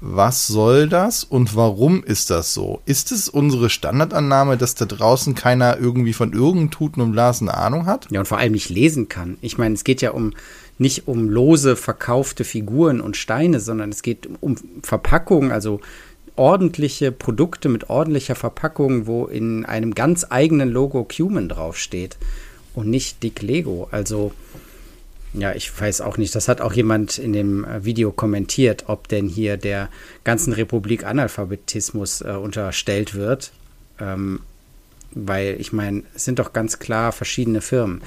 was 0.00 0.46
soll 0.46 0.88
das 0.88 1.24
und 1.24 1.56
warum 1.56 2.04
ist 2.04 2.30
das 2.30 2.54
so? 2.54 2.80
Ist 2.84 3.12
es 3.12 3.28
unsere 3.28 3.70
Standardannahme, 3.70 4.56
dass 4.56 4.74
da 4.74 4.84
draußen 4.84 5.34
keiner 5.34 5.78
irgendwie 5.78 6.12
von 6.12 6.32
irgendeinem 6.32 6.70
Tuten 6.70 7.00
und 7.00 7.12
Blasen 7.12 7.48
Ahnung 7.48 7.86
hat? 7.86 8.08
Ja, 8.10 8.20
und 8.20 8.26
vor 8.26 8.38
allem 8.38 8.52
nicht 8.52 8.68
lesen 8.68 9.08
kann. 9.08 9.38
Ich 9.40 9.58
meine, 9.58 9.74
es 9.74 9.84
geht 9.84 10.02
ja 10.02 10.10
um 10.10 10.32
nicht 10.78 11.08
um 11.08 11.30
lose 11.30 11.74
verkaufte 11.74 12.44
Figuren 12.44 13.00
und 13.00 13.16
Steine, 13.16 13.60
sondern 13.60 13.90
es 13.90 14.02
geht 14.02 14.28
um 14.40 14.56
Verpackungen, 14.82 15.50
also 15.50 15.80
ordentliche 16.36 17.12
Produkte 17.12 17.68
mit 17.68 17.88
ordentlicher 17.88 18.34
Verpackung, 18.34 19.06
wo 19.06 19.24
in 19.24 19.64
einem 19.64 19.94
ganz 19.94 20.26
eigenen 20.28 20.70
Logo 20.70 21.04
Cuman 21.04 21.48
draufsteht 21.48 22.18
und 22.74 22.88
nicht 22.88 23.22
Dick 23.22 23.40
Lego. 23.42 23.88
Also 23.90 24.32
ja, 25.36 25.52
ich 25.52 25.78
weiß 25.78 26.00
auch 26.00 26.16
nicht. 26.16 26.34
Das 26.34 26.48
hat 26.48 26.60
auch 26.60 26.72
jemand 26.72 27.18
in 27.18 27.32
dem 27.32 27.64
äh, 27.64 27.84
Video 27.84 28.10
kommentiert, 28.10 28.84
ob 28.86 29.08
denn 29.08 29.28
hier 29.28 29.56
der 29.56 29.90
ganzen 30.24 30.52
Republik 30.52 31.04
Analphabetismus 31.04 32.22
äh, 32.22 32.30
unterstellt 32.30 33.14
wird. 33.14 33.52
Ähm, 34.00 34.40
weil 35.12 35.56
ich 35.58 35.72
meine, 35.72 36.02
es 36.14 36.24
sind 36.24 36.38
doch 36.38 36.52
ganz 36.52 36.78
klar 36.78 37.12
verschiedene 37.12 37.60
Firmen. 37.60 38.02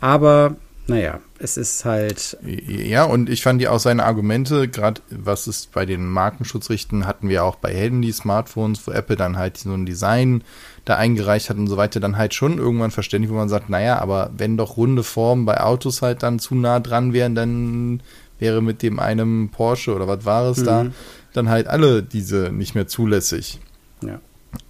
Aber 0.00 0.56
naja, 0.86 1.20
es 1.38 1.56
ist 1.56 1.84
halt. 1.86 2.36
Ja, 2.44 3.04
und 3.04 3.30
ich 3.30 3.42
fand 3.42 3.62
ja 3.62 3.70
auch 3.70 3.78
seine 3.78 4.04
Argumente, 4.04 4.68
gerade 4.68 5.00
was 5.10 5.46
es 5.46 5.66
bei 5.66 5.86
den 5.86 6.06
Markenschutz 6.06 6.68
richten, 6.68 7.06
hatten 7.06 7.28
wir 7.30 7.44
auch 7.44 7.56
bei 7.56 7.74
Handy, 7.74 8.12
Smartphones, 8.12 8.86
wo 8.86 8.90
Apple 8.90 9.16
dann 9.16 9.38
halt 9.38 9.56
so 9.56 9.72
ein 9.72 9.86
Design 9.86 10.44
da 10.84 10.96
eingereicht 10.96 11.48
hat 11.48 11.56
und 11.56 11.68
so 11.68 11.78
weiter, 11.78 12.00
dann 12.00 12.18
halt 12.18 12.34
schon 12.34 12.58
irgendwann 12.58 12.90
verständlich, 12.90 13.32
wo 13.32 13.36
man 13.36 13.48
sagt, 13.48 13.70
naja, 13.70 13.98
aber 13.98 14.30
wenn 14.36 14.58
doch 14.58 14.76
runde 14.76 15.02
Formen 15.02 15.46
bei 15.46 15.58
Autos 15.60 16.02
halt 16.02 16.22
dann 16.22 16.38
zu 16.38 16.54
nah 16.54 16.80
dran 16.80 17.14
wären, 17.14 17.34
dann 17.34 18.02
wäre 18.38 18.60
mit 18.60 18.82
dem 18.82 18.98
einem 18.98 19.48
Porsche 19.50 19.94
oder 19.94 20.06
was 20.06 20.26
war 20.26 20.50
es 20.50 20.58
mhm. 20.58 20.64
da, 20.64 20.86
dann 21.32 21.48
halt 21.48 21.66
alle 21.66 22.02
diese 22.02 22.50
nicht 22.52 22.74
mehr 22.74 22.86
zulässig. 22.86 23.58
Ja. 24.02 24.20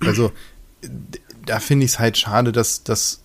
Also 0.00 0.30
da 1.44 1.59
finde 1.59 1.87
ich 1.87 1.92
es 1.92 1.99
halt 1.99 2.16
schade, 2.16 2.52
dass 2.52 2.85
das 2.85 3.24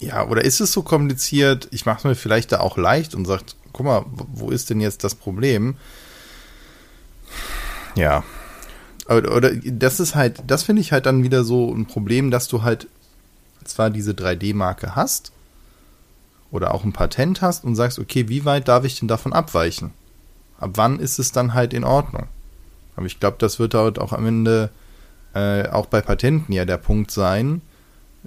ja, 0.00 0.26
oder 0.26 0.44
ist 0.44 0.60
es 0.60 0.72
so 0.72 0.82
kompliziert? 0.82 1.68
Ich 1.70 1.86
mache 1.86 1.98
es 1.98 2.04
mir 2.04 2.14
vielleicht 2.14 2.52
da 2.52 2.60
auch 2.60 2.76
leicht 2.76 3.14
und 3.14 3.24
sage, 3.24 3.44
guck 3.72 3.86
mal, 3.86 4.04
wo 4.08 4.50
ist 4.50 4.70
denn 4.70 4.80
jetzt 4.80 5.04
das 5.04 5.14
Problem? 5.14 5.76
Ja. 7.96 8.22
Oder, 9.08 9.34
oder 9.34 9.54
das 9.54 10.00
ist 10.00 10.14
halt, 10.14 10.42
das 10.46 10.62
finde 10.62 10.82
ich 10.82 10.92
halt 10.92 11.06
dann 11.06 11.22
wieder 11.24 11.42
so 11.42 11.72
ein 11.72 11.86
Problem, 11.86 12.30
dass 12.30 12.46
du 12.48 12.62
halt 12.62 12.86
zwar 13.64 13.90
diese 13.90 14.12
3D-Marke 14.12 14.94
hast 14.94 15.32
oder 16.50 16.74
auch 16.74 16.84
ein 16.84 16.92
Patent 16.92 17.42
hast 17.42 17.64
und 17.64 17.74
sagst, 17.74 17.98
okay, 17.98 18.28
wie 18.28 18.44
weit 18.44 18.68
darf 18.68 18.84
ich 18.84 18.98
denn 18.98 19.08
davon 19.08 19.32
abweichen? 19.32 19.92
Ab 20.58 20.70
wann 20.74 20.98
ist 20.98 21.18
es 21.18 21.32
dann 21.32 21.54
halt 21.54 21.72
in 21.72 21.84
Ordnung? 21.84 22.28
Aber 22.96 23.06
ich 23.06 23.20
glaube, 23.20 23.36
das 23.38 23.58
wird 23.58 23.74
halt 23.74 23.98
auch 23.98 24.12
am 24.12 24.26
Ende 24.26 24.70
äh, 25.34 25.68
auch 25.68 25.86
bei 25.86 26.00
Patenten 26.00 26.52
ja 26.52 26.64
der 26.64 26.78
Punkt 26.78 27.10
sein, 27.10 27.62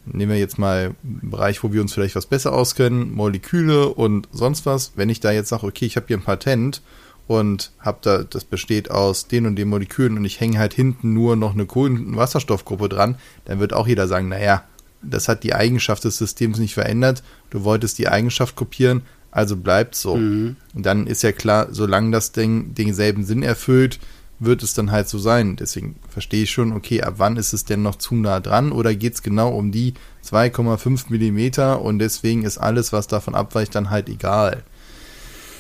nehmen 0.06 0.32
wir 0.32 0.40
jetzt 0.40 0.60
mal 0.60 0.96
einen 1.04 1.30
Bereich, 1.30 1.64
wo 1.64 1.72
wir 1.72 1.82
uns 1.82 1.94
vielleicht 1.94 2.16
was 2.16 2.26
besser 2.26 2.54
auskennen, 2.54 3.14
Moleküle 3.14 3.90
und 3.90 4.28
sonst 4.32 4.66
was. 4.66 4.94
Wenn 4.96 5.10
ich 5.10 5.20
da 5.20 5.32
jetzt 5.32 5.50
sage, 5.50 5.66
okay, 5.66 5.86
ich 5.86 5.96
habe 5.96 6.08
hier 6.08 6.18
ein 6.18 6.24
Patent 6.24 6.82
und 7.28 7.72
habe 7.80 8.00
da, 8.02 8.24
das 8.24 8.44
besteht 8.44 8.92
aus 8.92 9.28
den 9.28 9.46
und 9.46 9.56
den 9.56 9.70
Molekülen 9.70 10.18
und 10.18 10.26
ich 10.26 10.40
hänge 10.40 10.60
halt 10.60 10.74
hinten 10.74 11.14
nur 11.14 11.36
noch 11.36 11.54
eine 11.54 11.66
Kohlenwasserstoffgruppe 11.66 12.90
dran, 12.90 13.18
dann 13.46 13.60
wird 13.60 13.74
auch 13.74 13.88
jeder 13.88 14.08
sagen, 14.08 14.30
naja, 14.30 14.64
das 15.02 15.28
hat 15.28 15.44
die 15.44 15.54
Eigenschaft 15.54 16.04
des 16.04 16.18
Systems 16.18 16.60
nicht 16.60 16.74
verändert, 16.74 17.24
du 17.50 17.64
wolltest 17.64 17.98
die 17.98 18.08
Eigenschaft 18.08 18.56
kopieren, 18.56 19.04
also 19.32 19.56
bleibt 19.56 19.96
so. 19.96 20.18
Mhm. 20.18 20.58
Und 20.74 20.86
dann 20.86 21.08
ist 21.08 21.24
ja 21.24 21.32
klar, 21.32 21.68
solange 21.72 22.12
das 22.12 22.32
Ding 22.34 22.74
denselben 22.76 23.24
Sinn 23.24 23.44
erfüllt, 23.44 24.00
wird 24.42 24.64
es 24.64 24.74
dann 24.74 24.92
halt 24.92 25.08
so 25.08 25.20
sein. 25.20 25.56
Deswegen 25.56 25.96
verstehe 26.10 26.44
ich 26.44 26.52
schon, 26.52 26.74
okay, 26.74 27.02
ab 27.02 27.16
wann 27.18 27.38
ist 27.38 27.54
es 27.54 27.64
denn 27.64 27.84
noch 27.84 27.96
zu 27.96 28.16
nah 28.16 28.40
dran 28.40 28.72
oder 28.72 28.94
geht 28.96 29.14
es 29.14 29.24
genau 29.24 29.50
um 29.56 29.72
die 29.72 29.94
2,5 30.26 31.06
Millimeter 31.10 31.82
und 31.82 32.00
deswegen 32.00 32.44
ist 32.44 32.58
alles, 32.58 32.92
was 32.92 33.08
davon 33.08 33.36
abweicht, 33.36 33.76
dann 33.76 33.92
halt 33.92 34.10
egal. 34.10 34.64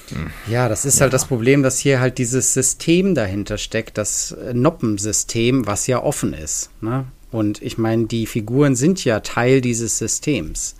Hm. 0.09 0.31
Ja, 0.50 0.67
das 0.67 0.83
ist 0.83 0.95
ja. 0.95 1.03
halt 1.03 1.13
das 1.13 1.25
Problem, 1.25 1.61
dass 1.61 1.77
hier 1.77 2.00
halt 2.00 2.17
dieses 2.17 2.53
System 2.53 3.13
dahinter 3.13 3.59
steckt, 3.59 4.00
das 4.00 4.35
Noppensystem, 4.51 5.67
was 5.67 5.85
ja 5.85 6.01
offen 6.01 6.33
ist. 6.33 6.71
Ne? 6.81 7.05
Und 7.31 7.61
ich 7.61 7.77
meine, 7.77 8.07
die 8.07 8.25
Figuren 8.25 8.75
sind 8.75 9.05
ja 9.05 9.19
Teil 9.19 9.61
dieses 9.61 10.00
Systems. 10.00 10.75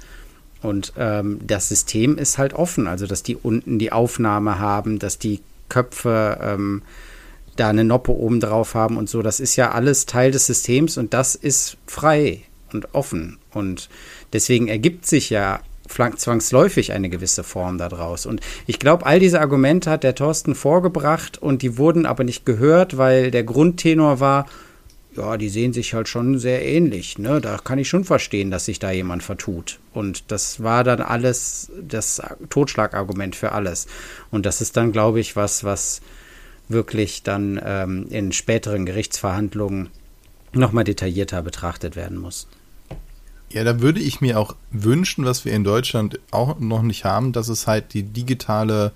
Und 0.64 0.94
ähm, 0.98 1.40
das 1.46 1.70
System 1.70 2.18
ist 2.18 2.40
halt 2.40 2.54
offen, 2.54 2.88
also 2.88 3.06
dass 3.06 3.24
die 3.24 3.36
unten 3.36 3.80
die 3.80 3.92
Aufnahme 3.92 4.60
haben, 4.60 5.00
dass 5.00 5.18
die 5.18 5.40
Köpfe 5.70 6.40
ähm, 6.42 6.82
da 7.56 7.70
eine 7.70 7.84
Noppe 7.84 8.12
oben 8.12 8.40
drauf 8.40 8.76
haben 8.76 8.98
und 8.98 9.10
so. 9.10 9.22
Das 9.22 9.40
ist 9.40 9.56
ja 9.56 9.72
alles 9.72 10.06
Teil 10.06 10.32
des 10.32 10.46
Systems 10.48 10.98
und 10.98 11.14
das 11.14 11.36
ist 11.36 11.78
frei 11.88 12.44
und 12.74 12.94
offen. 12.94 13.38
Und 13.54 13.90
deswegen 14.34 14.68
ergibt 14.68 15.06
sich 15.06 15.30
ja 15.30 15.60
zwangsläufig 15.88 16.94
eine 16.94 17.10
gewisse 17.10 17.44
Form 17.44 17.78
daraus. 17.78 18.26
Und 18.26 18.40
ich 18.66 18.80
glaube, 18.80 19.06
all 19.06 19.20
diese 19.20 19.42
Argumente 19.42 19.90
hat 19.90 20.04
der 20.04 20.16
Thorsten 20.16 20.56
vorgebracht 20.56 21.38
und 21.38 21.62
die 21.62 21.78
wurden 21.78 22.06
aber 22.06 22.24
nicht 22.24 22.46
gehört, 22.46 22.98
weil 22.98 23.30
der 23.30 23.44
Grundtenor 23.44 24.22
war, 24.22 24.46
ja, 25.16 25.36
die 25.36 25.50
sehen 25.50 25.74
sich 25.74 25.94
halt 25.94 26.08
schon 26.08 26.40
sehr 26.40 26.66
ähnlich. 26.66 27.18
Ne? 27.18 27.42
Da 27.42 27.58
kann 27.58 27.80
ich 27.80 27.90
schon 27.90 28.06
verstehen, 28.06 28.52
dass 28.52 28.66
sich 28.66 28.80
da 28.80 28.92
jemand 28.92 29.24
vertut. 29.24 29.80
Und 29.94 30.32
das 30.32 30.64
war 30.64 30.86
dann 30.86 31.02
alles 31.02 31.70
das 31.82 32.22
Totschlagargument 32.50 33.36
für 33.36 33.52
alles. 33.52 33.88
Und 34.32 34.46
das 34.46 34.62
ist 34.62 34.78
dann, 34.78 34.94
glaube 34.94 35.20
ich, 35.20 35.36
was, 35.36 35.66
was 35.66 36.02
wirklich 36.72 37.24
dann 37.24 37.60
ähm, 37.64 38.08
in 38.10 38.32
späteren 38.32 38.86
Gerichtsverhandlungen 38.86 39.90
nochmal 40.54 40.84
detaillierter 40.84 41.42
betrachtet 41.42 41.96
werden 41.96 42.18
muss. 42.18 42.48
Ja, 43.52 43.64
da 43.64 43.82
würde 43.82 44.00
ich 44.00 44.22
mir 44.22 44.40
auch 44.40 44.56
wünschen, 44.72 45.26
was 45.26 45.44
wir 45.44 45.54
in 45.54 45.64
Deutschland 45.64 46.20
auch 46.32 46.60
noch 46.60 46.84
nicht 46.84 47.04
haben, 47.04 47.34
dass 47.34 47.50
es 47.50 47.68
halt 47.68 47.94
die 47.94 48.04
digitale 48.04 48.94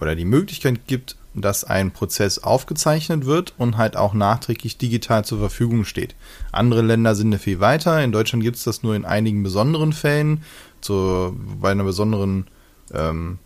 oder 0.00 0.14
die 0.14 0.24
Möglichkeit 0.24 0.86
gibt, 0.86 1.16
dass 1.34 1.64
ein 1.64 1.90
Prozess 1.90 2.38
aufgezeichnet 2.38 3.26
wird 3.26 3.54
und 3.58 3.76
halt 3.76 3.96
auch 3.96 4.14
nachträglich 4.14 4.78
digital 4.78 5.24
zur 5.24 5.38
Verfügung 5.38 5.84
steht. 5.84 6.14
Andere 6.52 6.82
Länder 6.82 7.14
sind 7.14 7.30
da 7.32 7.38
viel 7.38 7.60
weiter. 7.60 8.02
In 8.02 8.12
Deutschland 8.12 8.44
gibt 8.44 8.56
es 8.56 8.64
das 8.64 8.82
nur 8.82 8.94
in 8.94 9.04
einigen 9.04 9.42
besonderen 9.42 9.92
Fällen, 9.92 10.42
zu, 10.80 11.36
bei 11.60 11.72
einer 11.72 11.84
besonderen 11.84 12.46
ähm, 12.92 13.38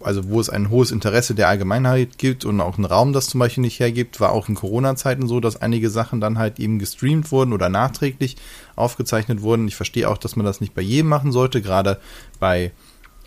also 0.00 0.28
wo 0.28 0.40
es 0.40 0.50
ein 0.50 0.70
hohes 0.70 0.90
Interesse 0.90 1.34
der 1.34 1.48
Allgemeinheit 1.48 2.18
gibt 2.18 2.44
und 2.44 2.60
auch 2.60 2.76
einen 2.76 2.84
Raum 2.84 3.12
das 3.12 3.28
zum 3.28 3.40
Beispiel 3.40 3.62
nicht 3.62 3.80
hergibt, 3.80 4.20
war 4.20 4.32
auch 4.32 4.48
in 4.48 4.54
Corona-Zeiten 4.54 5.26
so, 5.26 5.40
dass 5.40 5.60
einige 5.60 5.90
Sachen 5.90 6.20
dann 6.20 6.38
halt 6.38 6.58
eben 6.58 6.78
gestreamt 6.78 7.30
wurden 7.32 7.52
oder 7.52 7.68
nachträglich 7.68 8.36
aufgezeichnet 8.76 9.42
wurden. 9.42 9.68
Ich 9.68 9.76
verstehe 9.76 10.08
auch, 10.08 10.18
dass 10.18 10.36
man 10.36 10.46
das 10.46 10.60
nicht 10.60 10.74
bei 10.74 10.82
jedem 10.82 11.08
machen 11.08 11.32
sollte, 11.32 11.62
gerade 11.62 11.98
bei 12.38 12.72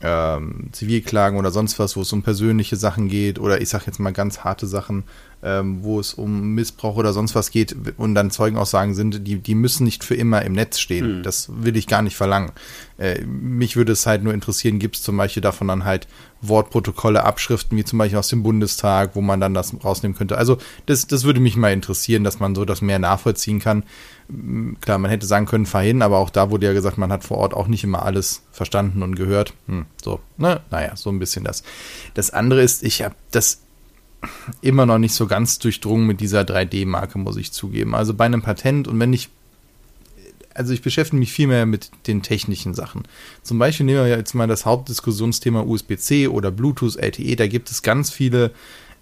ähm, 0.03 0.69
Zivilklagen 0.71 1.37
oder 1.37 1.51
sonst 1.51 1.79
was, 1.79 1.95
wo 1.95 2.01
es 2.01 2.11
um 2.13 2.23
persönliche 2.23 2.75
Sachen 2.75 3.07
geht 3.07 3.39
oder 3.39 3.61
ich 3.61 3.69
sag 3.69 3.85
jetzt 3.85 3.99
mal 3.99 4.11
ganz 4.11 4.39
harte 4.39 4.67
Sachen, 4.67 5.03
ähm, 5.43 5.79
wo 5.83 5.99
es 5.99 6.13
um 6.13 6.53
Missbrauch 6.53 6.95
oder 6.95 7.13
sonst 7.13 7.35
was 7.35 7.51
geht 7.51 7.75
und 7.97 8.15
dann 8.15 8.31
Zeugenaussagen 8.31 8.93
sind, 8.93 9.27
die, 9.27 9.37
die 9.39 9.55
müssen 9.55 9.83
nicht 9.83 10.03
für 10.03 10.15
immer 10.15 10.43
im 10.43 10.53
Netz 10.53 10.79
stehen. 10.79 11.19
Mhm. 11.19 11.23
Das 11.23 11.49
will 11.53 11.75
ich 11.77 11.87
gar 11.87 12.01
nicht 12.01 12.15
verlangen. 12.15 12.51
Äh, 12.97 13.21
mich 13.25 13.75
würde 13.75 13.91
es 13.91 14.05
halt 14.05 14.23
nur 14.23 14.33
interessieren, 14.33 14.79
gibt 14.79 14.95
es 14.95 15.03
zum 15.03 15.17
Beispiel 15.17 15.41
davon 15.41 15.67
dann 15.67 15.85
halt 15.85 16.07
Wortprotokolle, 16.41 17.23
Abschriften, 17.23 17.77
wie 17.77 17.83
zum 17.83 17.99
Beispiel 17.99 18.19
aus 18.19 18.29
dem 18.29 18.43
Bundestag, 18.43 19.15
wo 19.15 19.21
man 19.21 19.39
dann 19.39 19.53
das 19.53 19.73
rausnehmen 19.83 20.17
könnte. 20.17 20.37
Also 20.37 20.57
das, 20.87 21.07
das 21.07 21.23
würde 21.23 21.39
mich 21.39 21.55
mal 21.55 21.73
interessieren, 21.73 22.23
dass 22.23 22.39
man 22.39 22.55
so 22.55 22.65
das 22.65 22.81
mehr 22.81 22.99
nachvollziehen 22.99 23.59
kann. 23.59 23.83
Klar, 24.81 24.97
man 24.97 25.11
hätte 25.11 25.25
sagen 25.25 25.45
können, 25.45 25.65
verhin, 25.65 26.01
aber 26.01 26.19
auch 26.19 26.29
da 26.29 26.51
wurde 26.51 26.65
ja 26.65 26.73
gesagt, 26.73 26.97
man 26.97 27.11
hat 27.11 27.23
vor 27.23 27.37
Ort 27.37 27.53
auch 27.53 27.67
nicht 27.67 27.83
immer 27.83 28.03
alles 28.03 28.43
verstanden 28.51 29.03
und 29.03 29.15
gehört. 29.15 29.53
Hm, 29.67 29.85
so, 30.01 30.19
ne? 30.37 30.61
Naja, 30.69 30.95
so 30.95 31.09
ein 31.09 31.19
bisschen 31.19 31.43
das. 31.43 31.63
Das 32.13 32.29
andere 32.31 32.61
ist, 32.61 32.83
ich 32.83 33.01
habe 33.01 33.15
das 33.31 33.61
immer 34.61 34.85
noch 34.85 34.99
nicht 34.99 35.13
so 35.13 35.27
ganz 35.27 35.59
durchdrungen 35.59 36.05
mit 36.05 36.21
dieser 36.21 36.41
3D-Marke, 36.41 37.17
muss 37.17 37.37
ich 37.37 37.51
zugeben. 37.51 37.95
Also 37.95 38.13
bei 38.13 38.25
einem 38.25 38.41
Patent 38.41 38.87
und 38.87 38.99
wenn 38.99 39.13
ich, 39.13 39.29
also 40.53 40.73
ich 40.73 40.81
beschäftige 40.81 41.19
mich 41.19 41.33
viel 41.33 41.47
mehr 41.47 41.65
mit 41.65 41.89
den 42.07 42.21
technischen 42.21 42.73
Sachen. 42.73 43.03
Zum 43.41 43.57
Beispiel 43.57 43.85
nehmen 43.85 44.05
wir 44.05 44.17
jetzt 44.17 44.33
mal 44.33 44.47
das 44.47 44.65
Hauptdiskussionsthema 44.65 45.61
USB-C 45.61 46.27
oder 46.27 46.51
Bluetooth, 46.51 46.97
LTE, 46.97 47.35
da 47.35 47.47
gibt 47.47 47.71
es 47.71 47.81
ganz 47.81 48.11
viele 48.11 48.51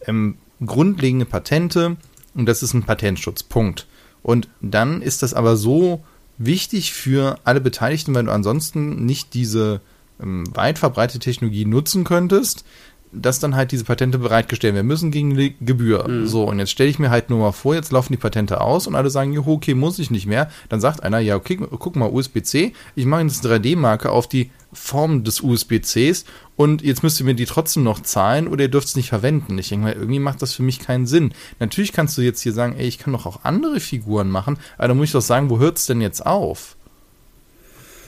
ähm, 0.06 0.38
grundlegende 0.66 1.26
Patente 1.26 1.98
und 2.34 2.46
das 2.46 2.64
ist 2.64 2.74
ein 2.74 2.84
Patentschutz, 2.84 3.44
Punkt. 3.44 3.88
Und 4.24 4.48
dann 4.62 5.02
ist 5.02 5.24
das 5.24 5.34
aber 5.34 5.56
so 5.56 6.04
wichtig 6.38 6.94
für 6.94 7.38
alle 7.44 7.62
Beteiligten, 7.62 8.14
weil 8.16 8.26
du 8.26 8.32
ansonsten 8.32 9.06
nicht 9.06 9.34
diese 9.34 9.82
ähm, 10.22 10.44
weit 10.56 10.80
verbreitete 10.80 11.20
Technologie 11.20 11.66
nutzen 11.66 12.04
könntest, 12.04 12.66
dass 13.12 13.40
dann 13.40 13.56
halt 13.56 13.72
diese 13.72 13.86
Patente 13.86 14.20
bereitgestellt 14.20 14.76
werden 14.76 14.88
müssen 14.88 15.12
gegen 15.12 15.36
die 15.36 15.56
Gebühr. 15.60 16.08
Mhm. 16.08 16.28
So, 16.28 16.44
und 16.44 16.60
jetzt 16.60 16.72
stelle 16.72 16.90
ich 16.90 17.00
mir 17.00 17.10
halt 17.10 17.30
nur 17.30 17.40
mal 17.40 17.52
vor, 17.52 17.76
jetzt 17.76 17.92
laufen 17.92 18.14
die 18.14 18.18
Patente 18.18 18.62
aus 18.62 18.88
und 18.88 18.96
alle 18.96 19.10
sagen, 19.10 19.34
jo, 19.34 19.44
okay, 19.48 19.74
muss 19.74 20.00
ich 20.00 20.12
nicht 20.12 20.28
mehr. 20.28 20.50
Dann 20.70 20.80
sagt 20.80 21.04
einer, 21.04 21.20
ja, 21.20 21.36
okay, 21.36 21.58
guck 21.58 21.96
mal, 21.96 22.10
USB-C, 22.10 22.74
ich 22.96 23.06
mache 23.06 23.22
jetzt 23.22 23.46
eine 23.46 23.58
3D-Marke 23.58 24.12
auf 24.12 24.28
die 24.28 24.52
Form 24.72 25.24
des 25.24 25.42
USB-Cs 25.42 26.26
und 26.56 26.84
jetzt 26.84 27.02
müsst 27.02 27.20
ihr 27.20 27.26
mir 27.26 27.34
die 27.34 27.46
trotzdem 27.46 27.84
noch 27.84 28.02
zahlen 28.02 28.48
oder 28.48 28.66
ihr 28.66 28.70
dürft 28.70 28.88
es 28.88 28.96
nicht 28.96 29.10
verwenden. 29.10 29.58
Ich 29.58 29.70
denke 29.70 29.86
mal, 29.86 29.94
irgendwie 29.94 30.20
macht 30.20 30.44
das 30.44 30.54
für 30.54 30.62
mich 30.62 30.80
keinen 30.80 31.08
Sinn. 31.08 31.34
Natürlich 31.60 31.92
kannst 31.92 32.18
du 32.18 32.22
jetzt 32.22 32.42
hier 32.42 32.54
sagen, 32.54 32.76
ey, 32.78 32.88
ich 32.88 33.00
kann 33.00 33.14
doch 33.14 33.26
auch 33.26 33.40
andere 33.44 33.80
Figuren 33.80 34.30
machen, 34.30 34.58
aber 34.78 34.90
dann 34.90 34.98
muss 34.98 35.08
ich 35.08 35.14
doch 35.14 35.22
sagen, 35.22 35.50
wo 35.50 35.58
hört 35.58 35.78
es 35.78 35.88
denn 35.88 36.02
jetzt 36.02 36.24
auf? 36.24 36.76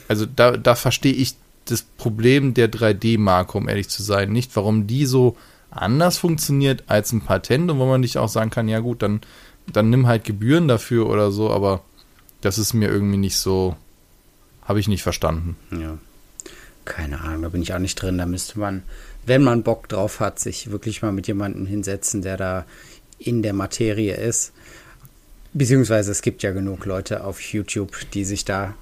Also 0.06 0.26
da, 0.26 0.56
da 0.56 0.74
verstehe 0.74 1.14
ich 1.14 1.34
das 1.66 1.82
Problem 1.82 2.54
der 2.54 2.70
3D-Marke, 2.70 3.56
um 3.58 3.68
ehrlich 3.68 3.88
zu 3.88 4.02
sein. 4.02 4.32
Nicht, 4.32 4.54
warum 4.56 4.86
die 4.86 5.06
so 5.06 5.36
anders 5.70 6.18
funktioniert 6.18 6.84
als 6.86 7.12
ein 7.12 7.22
Patent 7.22 7.70
und 7.70 7.78
wo 7.78 7.86
man 7.86 8.00
nicht 8.00 8.18
auch 8.18 8.28
sagen 8.28 8.50
kann, 8.50 8.68
ja 8.68 8.80
gut, 8.80 9.02
dann, 9.02 9.20
dann 9.72 9.90
nimm 9.90 10.06
halt 10.06 10.24
Gebühren 10.24 10.68
dafür 10.68 11.08
oder 11.08 11.30
so, 11.30 11.50
aber 11.50 11.82
das 12.40 12.58
ist 12.58 12.74
mir 12.74 12.88
irgendwie 12.88 13.16
nicht 13.16 13.36
so, 13.36 13.76
habe 14.62 14.80
ich 14.80 14.88
nicht 14.88 15.02
verstanden. 15.02 15.56
Ja. 15.70 15.98
Keine 16.84 17.20
Ahnung, 17.20 17.42
da 17.42 17.48
bin 17.48 17.62
ich 17.62 17.72
auch 17.72 17.78
nicht 17.78 17.94
drin. 17.94 18.18
Da 18.18 18.26
müsste 18.26 18.58
man, 18.58 18.82
wenn 19.24 19.42
man 19.42 19.62
Bock 19.62 19.88
drauf 19.88 20.18
hat, 20.18 20.40
sich 20.40 20.72
wirklich 20.72 21.00
mal 21.00 21.12
mit 21.12 21.28
jemandem 21.28 21.64
hinsetzen, 21.64 22.22
der 22.22 22.36
da 22.36 22.66
in 23.18 23.42
der 23.42 23.52
Materie 23.52 24.16
ist. 24.16 24.52
Beziehungsweise 25.52 26.10
es 26.10 26.22
gibt 26.22 26.42
ja 26.42 26.50
genug 26.50 26.84
Leute 26.86 27.24
auf 27.24 27.40
YouTube, 27.40 27.92
die 28.12 28.24
sich 28.24 28.44
da 28.44 28.74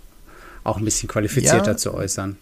auch 0.65 0.79
ein 0.79 0.85
bisschen 0.85 1.09
qualifizierter 1.09 1.73
ja, 1.73 1.77
zu 1.77 1.93
äußern. 1.93 2.37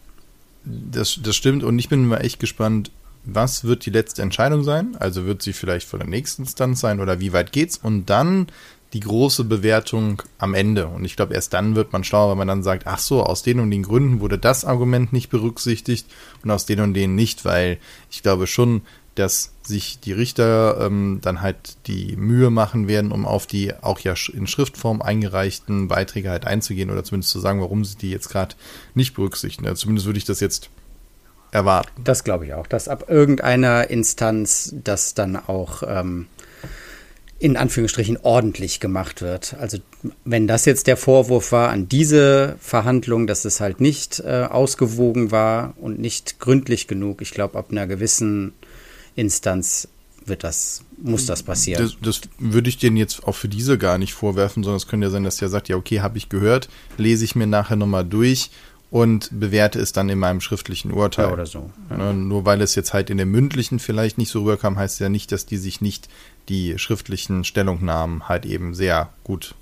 Das, 0.64 1.18
das 1.22 1.36
stimmt 1.36 1.62
und 1.64 1.78
ich 1.78 1.88
bin 1.88 2.06
mal 2.06 2.18
echt 2.18 2.40
gespannt, 2.40 2.90
was 3.24 3.64
wird 3.64 3.84
die 3.84 3.90
letzte 3.90 4.22
Entscheidung 4.22 4.64
sein? 4.64 4.96
Also 4.98 5.26
wird 5.26 5.42
sie 5.42 5.52
vielleicht 5.52 5.86
von 5.86 6.00
der 6.00 6.08
nächsten 6.08 6.42
Instanz 6.42 6.80
sein 6.80 7.00
oder 7.00 7.20
wie 7.20 7.32
weit 7.32 7.52
geht's? 7.52 7.76
Und 7.76 8.06
dann 8.06 8.46
die 8.94 9.00
große 9.00 9.44
Bewertung 9.44 10.22
am 10.38 10.54
Ende. 10.54 10.86
Und 10.86 11.04
ich 11.04 11.16
glaube, 11.16 11.34
erst 11.34 11.52
dann 11.52 11.76
wird 11.76 11.92
man 11.92 12.04
schlauer, 12.04 12.30
wenn 12.30 12.38
man 12.38 12.48
dann 12.48 12.62
sagt, 12.62 12.86
ach 12.86 12.98
so, 12.98 13.22
aus 13.22 13.42
den 13.42 13.60
und 13.60 13.70
den 13.70 13.82
Gründen 13.82 14.20
wurde 14.20 14.38
das 14.38 14.64
Argument 14.64 15.12
nicht 15.12 15.28
berücksichtigt 15.28 16.06
und 16.42 16.50
aus 16.50 16.64
den 16.64 16.80
und 16.80 16.94
denen 16.94 17.14
nicht, 17.14 17.44
weil 17.44 17.78
ich 18.10 18.22
glaube 18.22 18.46
schon, 18.46 18.82
dass 19.18 19.52
sich 19.62 20.00
die 20.00 20.12
Richter 20.12 20.78
ähm, 20.80 21.18
dann 21.22 21.40
halt 21.40 21.76
die 21.86 22.16
Mühe 22.16 22.50
machen 22.50 22.88
werden, 22.88 23.12
um 23.12 23.26
auf 23.26 23.46
die 23.46 23.74
auch 23.82 24.00
ja 24.00 24.14
in 24.32 24.46
Schriftform 24.46 25.02
eingereichten 25.02 25.88
Beiträge 25.88 26.30
halt 26.30 26.46
einzugehen 26.46 26.90
oder 26.90 27.04
zumindest 27.04 27.32
zu 27.32 27.40
sagen, 27.40 27.60
warum 27.60 27.84
sie 27.84 27.96
die 27.96 28.10
jetzt 28.10 28.28
gerade 28.28 28.54
nicht 28.94 29.14
berücksichtigen. 29.14 29.66
Also 29.66 29.82
zumindest 29.82 30.06
würde 30.06 30.18
ich 30.18 30.24
das 30.24 30.40
jetzt 30.40 30.70
erwarten. 31.50 31.90
Das 32.04 32.24
glaube 32.24 32.46
ich 32.46 32.54
auch, 32.54 32.66
dass 32.66 32.88
ab 32.88 33.06
irgendeiner 33.08 33.90
Instanz 33.90 34.74
das 34.84 35.14
dann 35.14 35.36
auch 35.36 35.82
ähm, 35.86 36.26
in 37.38 37.56
Anführungsstrichen 37.56 38.18
ordentlich 38.22 38.80
gemacht 38.80 39.22
wird. 39.22 39.54
Also 39.60 39.78
wenn 40.24 40.46
das 40.46 40.64
jetzt 40.64 40.86
der 40.86 40.96
Vorwurf 40.96 41.52
war 41.52 41.70
an 41.70 41.88
diese 41.88 42.56
Verhandlung, 42.60 43.26
dass 43.26 43.44
es 43.44 43.60
halt 43.60 43.80
nicht 43.80 44.20
äh, 44.20 44.46
ausgewogen 44.50 45.30
war 45.30 45.74
und 45.80 46.00
nicht 46.00 46.40
gründlich 46.40 46.88
genug, 46.88 47.22
ich 47.22 47.30
glaube, 47.30 47.58
ab 47.58 47.68
einer 47.70 47.86
gewissen 47.86 48.54
Instanz 49.18 49.88
wird 50.24 50.44
das, 50.44 50.82
muss 51.02 51.26
das 51.26 51.42
passieren. 51.42 51.82
Das, 51.82 51.96
das 52.00 52.30
würde 52.38 52.68
ich 52.68 52.78
denen 52.78 52.96
jetzt 52.96 53.24
auch 53.24 53.34
für 53.34 53.48
diese 53.48 53.78
gar 53.78 53.98
nicht 53.98 54.14
vorwerfen, 54.14 54.62
sondern 54.62 54.76
es 54.76 54.86
könnte 54.86 55.06
ja 55.06 55.10
sein, 55.10 55.24
dass 55.24 55.38
der 55.38 55.48
sagt, 55.48 55.68
ja, 55.68 55.76
okay, 55.76 56.00
habe 56.00 56.18
ich 56.18 56.28
gehört, 56.28 56.68
lese 56.98 57.24
ich 57.24 57.34
mir 57.34 57.46
nachher 57.46 57.76
nochmal 57.76 58.04
durch 58.04 58.50
und 58.90 59.28
bewerte 59.32 59.80
es 59.80 59.92
dann 59.92 60.08
in 60.08 60.18
meinem 60.18 60.40
schriftlichen 60.40 60.92
Urteil. 60.92 61.26
Ja, 61.26 61.32
oder 61.32 61.46
so. 61.46 61.70
Ja. 61.90 61.96
Ne, 61.96 62.14
nur 62.14 62.44
weil 62.44 62.60
es 62.60 62.74
jetzt 62.74 62.94
halt 62.94 63.10
in 63.10 63.16
der 63.16 63.26
mündlichen 63.26 63.80
vielleicht 63.80 64.18
nicht 64.18 64.30
so 64.30 64.40
rüberkam, 64.40 64.78
heißt 64.78 65.00
ja 65.00 65.08
nicht, 65.08 65.32
dass 65.32 65.46
die 65.46 65.58
sich 65.58 65.80
nicht 65.80 66.08
die 66.48 66.78
schriftlichen 66.78 67.44
Stellungnahmen 67.44 68.28
halt 68.28 68.46
eben 68.46 68.74
sehr 68.74 69.10
gut 69.24 69.54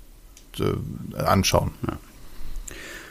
äh, 0.59 1.17
anschauen. 1.17 1.71
Ja. 1.87 1.97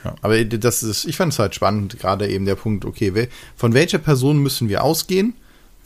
Ja, 0.05 0.15
aber 0.23 0.45
das 0.45 0.85
ist, 0.85 1.05
ich 1.07 1.17
fand 1.17 1.33
es 1.33 1.41
halt 1.41 1.57
spannend, 1.57 1.99
gerade 1.99 2.29
eben 2.29 2.45
der 2.45 2.55
Punkt, 2.55 2.85
okay, 2.85 3.29
von 3.57 3.75
welcher 3.75 3.99
Person 3.99 4.39
müssen 4.39 4.69
wir 4.69 4.85
ausgehen? 4.85 5.35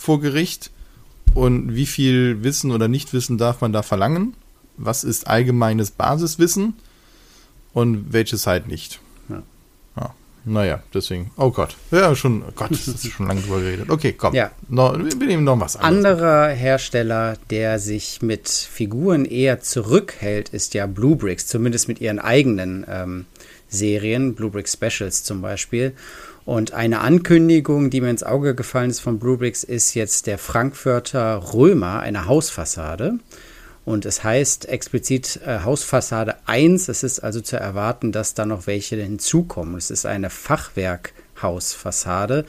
Vor 0.00 0.20
Gericht 0.20 0.70
und 1.34 1.74
wie 1.74 1.84
viel 1.84 2.42
Wissen 2.42 2.72
oder 2.72 2.88
Nichtwissen 2.88 3.36
darf 3.36 3.60
man 3.60 3.72
da 3.72 3.82
verlangen? 3.82 4.34
Was 4.78 5.04
ist 5.04 5.26
allgemeines 5.26 5.90
Basiswissen 5.90 6.74
und 7.74 8.12
welches 8.14 8.46
halt 8.46 8.66
nicht? 8.66 8.98
Ja. 9.28 9.42
ja. 9.98 10.14
Naja, 10.46 10.82
deswegen. 10.94 11.30
Oh 11.36 11.50
Gott. 11.50 11.76
Ja, 11.90 12.16
schon, 12.16 12.42
oh 12.42 12.52
Gott, 12.54 12.70
das 12.70 12.88
ist 12.88 13.12
schon 13.12 13.28
lange 13.28 13.42
drüber 13.42 13.60
geredet. 13.60 13.90
Okay, 13.90 14.14
komm. 14.14 14.34
Ja. 14.34 14.52
No, 14.70 14.96
wir 14.98 15.26
nehmen 15.26 15.44
noch 15.44 15.60
was 15.60 15.76
anderes. 15.76 16.06
Anderer 16.06 16.48
Hersteller, 16.48 17.36
der 17.50 17.78
sich 17.78 18.22
mit 18.22 18.48
Figuren 18.48 19.26
eher 19.26 19.60
zurückhält, 19.60 20.48
ist 20.48 20.72
ja 20.72 20.86
Bluebricks, 20.86 21.46
zumindest 21.46 21.88
mit 21.88 22.00
ihren 22.00 22.18
eigenen 22.18 22.86
ähm, 22.88 23.26
Serien, 23.68 24.34
Bluebrick 24.34 24.66
Specials 24.66 25.24
zum 25.24 25.42
Beispiel. 25.42 25.94
Und 26.50 26.74
eine 26.74 26.98
Ankündigung, 26.98 27.90
die 27.90 28.00
mir 28.00 28.10
ins 28.10 28.24
Auge 28.24 28.56
gefallen 28.56 28.90
ist 28.90 28.98
von 28.98 29.20
Bluebricks, 29.20 29.62
ist 29.62 29.94
jetzt 29.94 30.26
der 30.26 30.36
Frankfurter 30.36 31.54
Römer, 31.54 32.00
eine 32.00 32.26
Hausfassade. 32.26 33.20
Und 33.84 34.04
es 34.04 34.24
heißt 34.24 34.68
explizit 34.68 35.38
äh, 35.46 35.60
Hausfassade 35.60 36.34
1. 36.46 36.88
Es 36.88 37.04
ist 37.04 37.20
also 37.20 37.40
zu 37.40 37.56
erwarten, 37.56 38.10
dass 38.10 38.34
da 38.34 38.46
noch 38.46 38.66
welche 38.66 38.96
hinzukommen. 38.96 39.76
Es 39.76 39.92
ist 39.92 40.06
eine 40.06 40.28
Fachwerkhausfassade. 40.28 42.44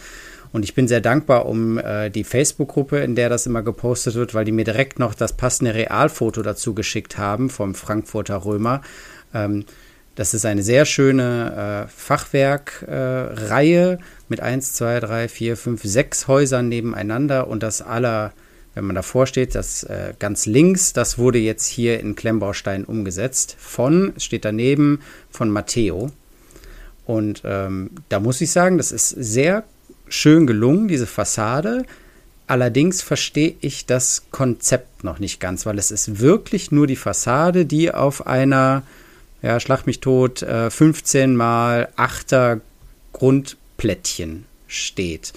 Und 0.52 0.64
ich 0.64 0.74
bin 0.74 0.88
sehr 0.88 1.02
dankbar 1.02 1.46
um 1.46 1.78
äh, 1.78 2.10
die 2.10 2.24
Facebook-Gruppe, 2.24 3.02
in 3.02 3.14
der 3.14 3.30
das 3.30 3.46
immer 3.46 3.62
gepostet 3.62 4.16
wird, 4.16 4.34
weil 4.34 4.46
die 4.46 4.52
mir 4.52 4.66
direkt 4.66 4.98
noch 4.98 5.14
das 5.14 5.38
passende 5.38 5.76
Realfoto 5.76 6.42
dazu 6.42 6.74
geschickt 6.74 7.20
haben 7.20 7.52
vom 7.52 7.76
Frankfurter 7.76 8.46
Römer. 8.46 8.82
Ähm, 9.32 9.66
das 10.16 10.34
ist 10.34 10.46
eine 10.46 10.64
sehr 10.64 10.86
schöne 10.86 11.86
äh, 11.86 11.88
Fachwerkreihe 11.90 13.94
äh, 13.94 13.98
mit 14.28 14.42
1, 14.42 14.74
2, 14.74 15.00
3, 15.00 15.28
4, 15.28 15.58
5, 15.58 15.82
6 15.84 16.28
Häusern 16.28 16.70
nebeneinander 16.70 17.48
und 17.48 17.64
das 17.64 17.82
aller, 17.82 18.34
wenn 18.76 18.86
man 18.86 18.96
davor 18.96 19.26
steht, 19.26 19.56
das 19.56 19.84
äh, 19.84 20.14
ganz 20.20 20.46
links, 20.46 20.94
das 20.94 21.18
wurde 21.18 21.40
jetzt 21.40 21.66
hier 21.66 22.00
in 22.00 22.16
Klemmbaustein 22.16 22.84
umgesetzt 22.84 23.56
von, 23.58 24.14
steht 24.18 24.46
daneben, 24.46 25.00
von 25.30 25.50
Matteo. 25.50 26.12
Und 27.06 27.42
ähm, 27.46 27.92
da 28.10 28.20
muss 28.20 28.42
ich 28.42 28.52
sagen, 28.52 28.78
das 28.78 28.92
ist 28.92 29.10
sehr 29.10 29.64
schön 30.08 30.46
gelungen, 30.46 30.88
diese 30.88 31.08
Fassade. 31.08 31.86
Allerdings 32.48 33.02
verstehe 33.02 33.56
ich 33.62 33.86
das 33.86 34.24
Konzept 34.30 35.06
noch 35.06 35.20
nicht 35.20 35.40
ganz, 35.40 35.66
weil 35.66 35.80
es 35.80 35.90
ist 35.90 36.20
wirklich 36.20 36.72
nur 36.72 36.86
die 36.86 36.98
Fassade, 36.98 37.66
die 37.66 37.94
auf 37.94 38.28
einer 38.28 38.84
ja, 39.42 39.60
Schlag 39.60 39.86
mich 39.86 40.00
tot, 40.00 40.42
äh, 40.42 40.70
15 40.70 41.36
mal 41.36 41.90
8er 41.98 42.62
Grundplättchen 43.14 44.46
steht. 44.68 45.34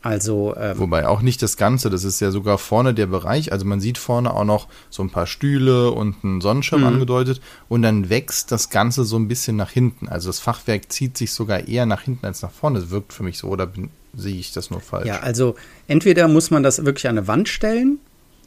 Also, 0.00 0.54
ähm, 0.56 0.78
Wobei 0.78 1.08
auch 1.08 1.22
nicht 1.22 1.42
das 1.42 1.56
Ganze, 1.56 1.90
das 1.90 2.04
ist 2.04 2.20
ja 2.20 2.30
sogar 2.30 2.56
vorne 2.58 2.94
der 2.94 3.06
Bereich, 3.06 3.50
also 3.50 3.66
man 3.66 3.80
sieht 3.80 3.98
vorne 3.98 4.32
auch 4.32 4.44
noch 4.44 4.68
so 4.90 5.02
ein 5.02 5.10
paar 5.10 5.26
Stühle 5.26 5.90
und 5.90 6.16
einen 6.22 6.40
Sonnenschirm 6.40 6.82
mhm. 6.82 6.86
angedeutet 6.86 7.40
und 7.68 7.82
dann 7.82 8.08
wächst 8.08 8.52
das 8.52 8.70
Ganze 8.70 9.04
so 9.04 9.16
ein 9.16 9.26
bisschen 9.26 9.56
nach 9.56 9.70
hinten. 9.70 10.08
Also 10.08 10.28
das 10.28 10.38
Fachwerk 10.38 10.92
zieht 10.92 11.18
sich 11.18 11.32
sogar 11.32 11.66
eher 11.66 11.84
nach 11.84 12.02
hinten 12.02 12.26
als 12.26 12.42
nach 12.42 12.52
vorne. 12.52 12.80
Das 12.80 12.90
wirkt 12.90 13.12
für 13.12 13.24
mich 13.24 13.38
so, 13.38 13.48
oder 13.48 13.66
bin, 13.66 13.90
sehe 14.14 14.36
ich 14.36 14.52
das 14.52 14.70
nur 14.70 14.80
falsch? 14.80 15.08
Ja, 15.08 15.18
also 15.20 15.56
entweder 15.88 16.28
muss 16.28 16.52
man 16.52 16.62
das 16.62 16.84
wirklich 16.84 17.08
an 17.08 17.18
eine 17.18 17.26
Wand 17.26 17.48
stellen 17.48 17.98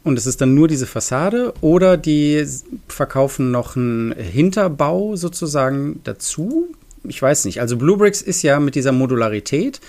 und 0.04 0.18
es 0.18 0.26
ist 0.26 0.40
dann 0.40 0.54
nur 0.54 0.68
diese 0.68 0.86
Fassade 0.86 1.54
oder 1.60 1.96
die 1.96 2.44
verkaufen 2.88 3.50
noch 3.50 3.76
einen 3.76 4.12
Hinterbau 4.12 5.16
sozusagen 5.16 6.00
dazu. 6.04 6.68
Ich 7.04 7.20
weiß 7.20 7.44
nicht. 7.44 7.60
Also 7.60 7.76
Bluebricks 7.76 8.22
ist 8.22 8.42
ja 8.42 8.58
mit 8.60 8.74
dieser 8.74 8.92
Modularität 8.92 9.80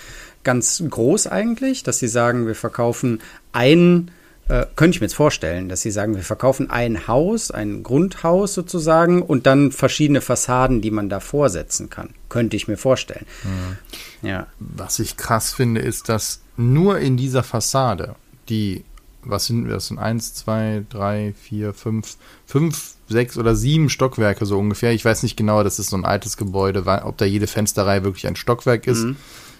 ganz 0.44 0.82
groß 0.88 1.26
eigentlich, 1.26 1.82
dass 1.82 1.98
sie 1.98 2.08
sagen, 2.08 2.46
wir 2.46 2.54
verkaufen 2.54 3.20
ein, 3.52 4.10
äh, 4.48 4.66
könnte 4.76 4.96
ich 4.96 5.00
mir 5.00 5.06
jetzt 5.06 5.16
vorstellen, 5.16 5.68
dass 5.68 5.80
sie 5.80 5.90
sagen, 5.90 6.14
wir 6.14 6.22
verkaufen 6.22 6.70
ein 6.70 7.08
Haus, 7.08 7.50
ein 7.50 7.82
Grundhaus 7.82 8.54
sozusagen 8.54 9.22
und 9.22 9.46
dann 9.46 9.72
verschiedene 9.72 10.20
Fassaden, 10.20 10.80
die 10.80 10.90
man 10.90 11.08
da 11.08 11.18
vorsetzen 11.18 11.90
kann. 11.90 12.10
Könnte 12.28 12.56
ich 12.56 12.68
mir 12.68 12.76
vorstellen. 12.76 13.26
Mhm. 13.42 14.28
Ja. 14.28 14.46
Was 14.58 14.98
ich 14.98 15.16
krass 15.16 15.52
finde, 15.52 15.80
ist, 15.80 16.08
dass 16.08 16.40
nur 16.56 16.98
in 16.98 17.16
dieser 17.16 17.42
Fassade, 17.42 18.14
die 18.48 18.84
was 19.26 19.46
sind 19.46 19.68
das 19.68 19.88
sind 19.88 19.98
eins, 19.98 20.34
zwei, 20.34 20.84
drei, 20.88 21.34
vier, 21.40 21.74
fünf, 21.74 22.16
fünf, 22.46 22.94
sechs 23.08 23.36
oder 23.36 23.54
sieben 23.54 23.88
Stockwerke 23.90 24.46
so 24.46 24.58
ungefähr. 24.58 24.92
Ich 24.92 25.04
weiß 25.04 25.22
nicht 25.22 25.36
genau, 25.36 25.62
das 25.62 25.78
ist 25.78 25.90
so 25.90 25.96
ein 25.96 26.04
altes 26.04 26.36
Gebäude, 26.36 26.84
ob 27.04 27.18
da 27.18 27.24
jede 27.24 27.46
Fensterreihe 27.46 28.04
wirklich 28.04 28.26
ein 28.26 28.36
Stockwerk 28.36 28.86
ist. 28.86 29.04
Mhm. 29.04 29.16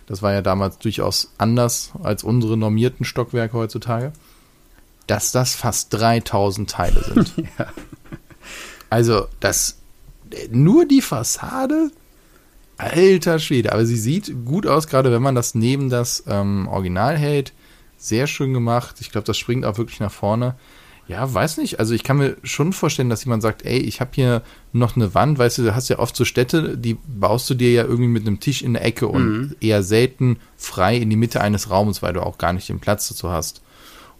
Das 0.06 0.22
war 0.22 0.32
ja 0.32 0.42
damals 0.42 0.78
durchaus 0.78 1.32
anders 1.38 1.92
als 2.02 2.24
unsere 2.24 2.56
normierten 2.56 3.04
Stockwerke 3.04 3.54
heutzutage. 3.54 4.12
Dass 5.06 5.32
das 5.32 5.54
fast 5.54 5.92
3000 5.92 6.70
Teile 6.70 7.04
sind. 7.04 7.34
ja. 7.58 7.66
Also, 8.90 9.26
das 9.40 9.78
nur 10.50 10.86
die 10.86 11.02
Fassade, 11.02 11.90
alter 12.78 13.38
Schwede. 13.38 13.72
Aber 13.72 13.86
sie 13.86 13.96
sieht 13.96 14.44
gut 14.44 14.66
aus, 14.66 14.86
gerade 14.88 15.12
wenn 15.12 15.22
man 15.22 15.34
das 15.34 15.54
neben 15.54 15.90
das 15.90 16.24
ähm, 16.26 16.68
Original 16.68 17.16
hält 17.16 17.52
sehr 18.06 18.26
schön 18.26 18.52
gemacht. 18.52 18.96
Ich 19.00 19.10
glaube, 19.10 19.26
das 19.26 19.38
springt 19.38 19.64
auch 19.64 19.78
wirklich 19.78 20.00
nach 20.00 20.12
vorne. 20.12 20.56
Ja, 21.06 21.32
weiß 21.32 21.58
nicht. 21.58 21.80
Also 21.80 21.94
ich 21.94 22.02
kann 22.02 22.16
mir 22.16 22.36
schon 22.42 22.72
vorstellen, 22.72 23.10
dass 23.10 23.24
jemand 23.24 23.42
sagt, 23.42 23.64
ey, 23.64 23.78
ich 23.78 24.00
habe 24.00 24.12
hier 24.14 24.42
noch 24.72 24.96
eine 24.96 25.14
Wand, 25.14 25.38
weißt 25.38 25.58
du, 25.58 25.62
du 25.62 25.74
hast 25.74 25.90
ja 25.90 25.98
oft 25.98 26.16
so 26.16 26.24
Städte, 26.24 26.78
die 26.78 26.94
baust 27.06 27.48
du 27.50 27.54
dir 27.54 27.72
ja 27.72 27.82
irgendwie 27.82 28.08
mit 28.08 28.26
einem 28.26 28.40
Tisch 28.40 28.62
in 28.62 28.72
der 28.72 28.84
Ecke 28.84 29.06
und 29.06 29.26
mhm. 29.26 29.56
eher 29.60 29.82
selten 29.82 30.38
frei 30.56 30.96
in 30.96 31.10
die 31.10 31.16
Mitte 31.16 31.42
eines 31.42 31.70
Raumes, 31.70 32.02
weil 32.02 32.14
du 32.14 32.22
auch 32.22 32.38
gar 32.38 32.54
nicht 32.54 32.70
den 32.70 32.80
Platz 32.80 33.08
dazu 33.08 33.30
hast. 33.30 33.62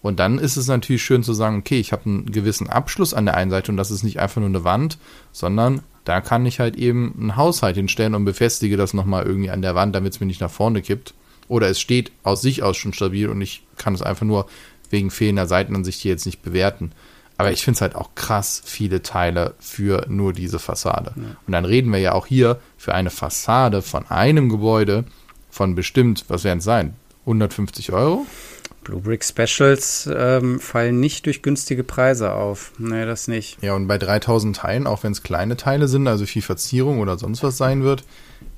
Und 0.03 0.21
dann 0.21 0.39
ist 0.39 0.59
es 0.59 0.67
natürlich 0.67 1.03
schön 1.03 1.23
zu 1.23 1.33
sagen, 1.33 1.57
okay, 1.57 1.81
ich 1.81 1.93
habe 1.93 2.05
einen 2.05 2.31
gewissen 2.31 2.69
Abschluss 2.69 3.15
an 3.15 3.25
der 3.25 3.39
einen 3.39 3.51
Seite 3.51 3.73
und 3.73 3.79
das 3.79 3.91
ist 3.91 4.03
nicht 4.03 4.21
einfach 4.21 4.41
nur 4.41 4.51
eine 4.51 4.65
Wand, 4.65 4.99
sondern 5.33 5.81
da 6.05 6.21
kann 6.21 6.45
ich 6.45 6.61
halt 6.61 6.77
eben 6.77 7.15
einen 7.19 7.37
Haushalt 7.37 7.77
hinstellen 7.77 8.15
und 8.15 8.27
befestige 8.27 8.77
das 8.77 8.93
nochmal 8.93 9.25
irgendwie 9.25 9.49
an 9.49 9.63
der 9.63 9.75
Wand, 9.75 9.95
damit 9.95 10.13
es 10.13 10.21
mir 10.21 10.27
nicht 10.27 10.43
nach 10.43 10.51
vorne 10.51 10.83
kippt. 10.83 11.15
Oder 11.49 11.69
es 11.69 11.81
steht 11.81 12.13
aus 12.23 12.43
sich 12.43 12.63
aus 12.63 12.77
schon 12.77 12.93
stabil 12.93 13.29
und 13.29 13.41
ich 13.41 13.63
kann 13.77 13.95
es 13.95 14.03
einfach 14.03 14.27
nur 14.27 14.47
wegen 14.91 15.11
fehlender 15.11 15.47
Seitenansicht 15.47 16.01
hier 16.01 16.13
jetzt 16.13 16.27
nicht 16.27 16.43
bewerten. 16.43 16.93
Aber 17.37 17.51
ich 17.51 17.65
finde 17.65 17.77
es 17.77 17.81
halt 17.81 17.97
auch 17.97 18.15
krass 18.15 18.63
viele 18.65 19.03
Teile 19.03 19.55
für 19.59 20.07
nur 20.09 20.33
diese 20.33 20.59
Fassade. 20.59 21.13
Ja. 21.17 21.37
Und 21.47 21.53
dann 21.53 21.65
reden 21.65 21.93
wir 21.93 21.99
ja 21.99 22.13
auch 22.13 22.27
hier 22.27 22.61
für 22.79 22.95
eine 22.95 23.11
Fassade 23.11 23.83
von 23.83 24.07
einem 24.09 24.49
Gebäude 24.49 25.05
von 25.51 25.75
bestimmt, 25.75 26.25
was 26.29 26.45
werden 26.45 26.59
es 26.59 26.65
sein? 26.65 26.95
150 27.23 27.93
Euro? 27.93 28.27
Blue 28.85 29.01
Brick 29.01 29.25
Specials 29.25 30.09
ähm, 30.15 30.61
fallen 30.61 31.01
nicht 31.01 31.27
durch 31.27 31.43
günstige 31.43 31.85
Preise 31.85 32.33
auf. 32.33 32.73
Nee, 32.79 33.07
das 33.07 33.29
nicht. 33.29 33.63
Ja, 33.63 33.75
und 33.75 33.87
bei 33.87 33.99
3000 33.99 34.57
Teilen, 34.57 34.87
auch 34.87 35.03
wenn 35.03 35.13
es 35.13 35.23
kleine 35.23 35.57
Teile 35.57 35.89
sind, 35.89 36.07
also 36.07 36.27
viel 36.27 36.43
Verzierung 36.43 37.01
oder 37.01 37.19
sonst 37.19 37.43
was 37.43 37.57
sein 37.57 37.83
wird, 37.83 38.05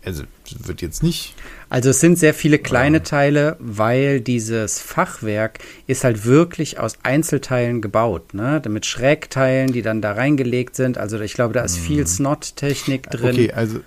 also 0.04 0.22
wird 0.64 0.82
jetzt 0.82 1.02
nicht. 1.02 1.34
Also 1.68 1.90
es 1.90 2.00
sind 2.00 2.18
sehr 2.18 2.34
viele 2.34 2.58
kleine 2.58 2.98
ja. 2.98 3.02
Teile, 3.02 3.56
weil 3.58 4.20
dieses 4.20 4.80
Fachwerk 4.80 5.58
ist 5.86 6.04
halt 6.04 6.24
wirklich 6.24 6.78
aus 6.78 6.98
Einzelteilen 7.02 7.80
gebaut, 7.80 8.34
ne? 8.34 8.62
Mit 8.68 8.86
Schrägteilen, 8.86 9.72
die 9.72 9.82
dann 9.82 10.00
da 10.00 10.12
reingelegt 10.12 10.76
sind. 10.76 10.96
Also 10.98 11.20
ich 11.20 11.34
glaube, 11.34 11.54
da 11.54 11.62
ist 11.62 11.76
viel 11.76 12.02
mhm. 12.02 12.06
Snot-Technik 12.06 13.10
drin. 13.10 13.32
Okay, 13.32 13.52
also 13.52 13.80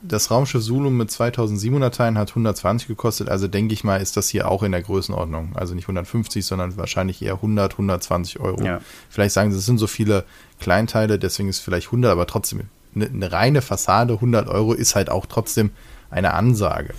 das 0.00 0.30
Raumschiff 0.30 0.62
Zulu 0.62 0.90
mit 0.90 1.10
2700 1.10 1.94
Teilen 1.94 2.18
hat 2.18 2.30
120 2.30 2.88
gekostet, 2.88 3.28
also 3.28 3.48
denke 3.48 3.74
ich 3.74 3.84
mal, 3.84 3.96
ist 3.96 4.16
das 4.16 4.28
hier 4.28 4.48
auch 4.48 4.62
in 4.62 4.72
der 4.72 4.82
Größenordnung. 4.82 5.52
Also 5.54 5.74
nicht 5.74 5.84
150, 5.84 6.44
sondern 6.44 6.76
wahrscheinlich 6.76 7.20
eher 7.22 7.34
100, 7.34 7.72
120 7.72 8.40
Euro. 8.40 8.62
Ja. 8.62 8.80
Vielleicht 9.08 9.34
sagen 9.34 9.50
sie, 9.50 9.58
es 9.58 9.66
sind 9.66 9.78
so 9.78 9.86
viele 9.86 10.24
Kleinteile, 10.60 11.18
deswegen 11.18 11.48
ist 11.48 11.56
es 11.56 11.62
vielleicht 11.62 11.88
100, 11.88 12.10
aber 12.10 12.26
trotzdem 12.26 12.60
eine, 12.94 13.06
eine 13.06 13.32
reine 13.32 13.62
Fassade, 13.62 14.14
100 14.14 14.48
Euro, 14.48 14.72
ist 14.72 14.94
halt 14.94 15.10
auch 15.10 15.26
trotzdem 15.26 15.70
eine 16.10 16.34
Ansage. 16.34 16.94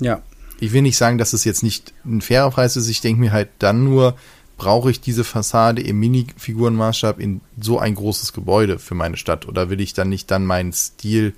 Ja. 0.00 0.22
Ich 0.60 0.72
will 0.72 0.82
nicht 0.82 0.96
sagen, 0.96 1.18
dass 1.18 1.32
es 1.32 1.44
jetzt 1.44 1.62
nicht 1.62 1.92
ein 2.04 2.20
fairer 2.20 2.50
Preis 2.50 2.76
ist. 2.76 2.88
Ich 2.88 3.00
denke 3.00 3.20
mir 3.20 3.32
halt 3.32 3.48
dann 3.58 3.84
nur, 3.84 4.16
brauche 4.56 4.90
ich 4.90 5.00
diese 5.00 5.24
Fassade 5.24 5.80
im 5.82 6.00
Minifigurenmaßstab 6.00 7.20
in 7.20 7.40
so 7.60 7.78
ein 7.78 7.94
großes 7.94 8.32
Gebäude 8.32 8.78
für 8.78 8.94
meine 8.94 9.16
Stadt? 9.16 9.46
Oder 9.46 9.70
will 9.70 9.80
ich 9.80 9.94
dann 9.94 10.08
nicht 10.08 10.30
dann 10.30 10.44
meinen 10.44 10.72
Stil 10.72 11.34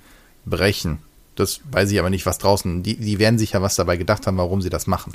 brechen? 0.47 0.99
Das 1.37 1.61
weiß 1.71 1.91
ich 1.91 1.99
aber 1.99 2.11
nicht, 2.11 2.27
was 2.27 2.39
draußen. 2.39 2.83
Die, 2.83 2.97
die 2.97 3.19
werden 3.19 3.39
sich 3.39 3.53
ja 3.53 3.63
was 3.63 3.77
dabei 3.77 3.97
gedacht 3.97 4.27
haben, 4.27 4.39
warum 4.39 4.63
sie 4.63 4.71
das 4.71 4.87
machen. 4.87 5.13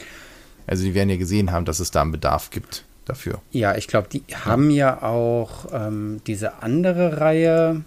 Also 0.68 0.84
die 0.84 0.94
werden 0.94 1.10
ja 1.10 1.18
gesehen 1.18 1.52
haben, 1.52 1.66
dass 1.66 1.80
es 1.80 1.92
da 1.92 2.02
einen 2.02 2.12
Bedarf 2.12 2.52
gibt 2.52 2.86
dafür. 3.06 3.42
Ja, 3.52 3.76
ich 3.76 3.88
glaube, 3.88 4.08
die 4.10 4.24
haben 4.34 4.70
ja 4.70 5.04
auch 5.04 5.68
ähm, 5.72 6.22
diese 6.26 6.64
andere 6.64 7.20
Reihe, 7.20 7.82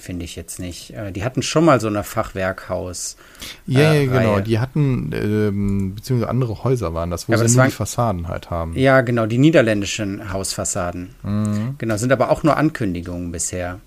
finde 0.00 0.24
ich 0.24 0.36
jetzt 0.36 0.58
nicht. 0.58 0.92
Äh, 0.94 1.12
die 1.12 1.24
hatten 1.24 1.42
schon 1.42 1.64
mal 1.64 1.80
so 1.80 1.88
eine 1.88 2.04
Fachwerkhaus. 2.04 3.16
Ja, 3.66 3.92
äh, 3.92 4.04
ja 4.04 4.12
genau. 4.12 4.40
Die 4.40 4.58
hatten, 4.58 5.10
ähm, 5.12 5.94
beziehungsweise 5.94 6.30
andere 6.30 6.64
Häuser 6.64 6.94
waren 6.94 7.10
das, 7.10 7.28
wo 7.28 7.32
ja, 7.32 7.38
sie 7.38 7.44
das 7.44 7.52
nur 7.52 7.58
waren, 7.60 7.70
die 7.70 7.76
Fassaden 7.76 8.28
halt 8.28 8.50
haben. 8.50 8.76
Ja, 8.76 9.00
genau, 9.00 9.26
die 9.26 9.38
niederländischen 9.38 10.32
Hausfassaden. 10.32 11.14
Mhm. 11.22 11.74
Genau, 11.78 11.96
sind 11.96 12.12
aber 12.12 12.30
auch 12.30 12.42
nur 12.42 12.56
Ankündigungen 12.56 13.32
bisher. 13.32 13.80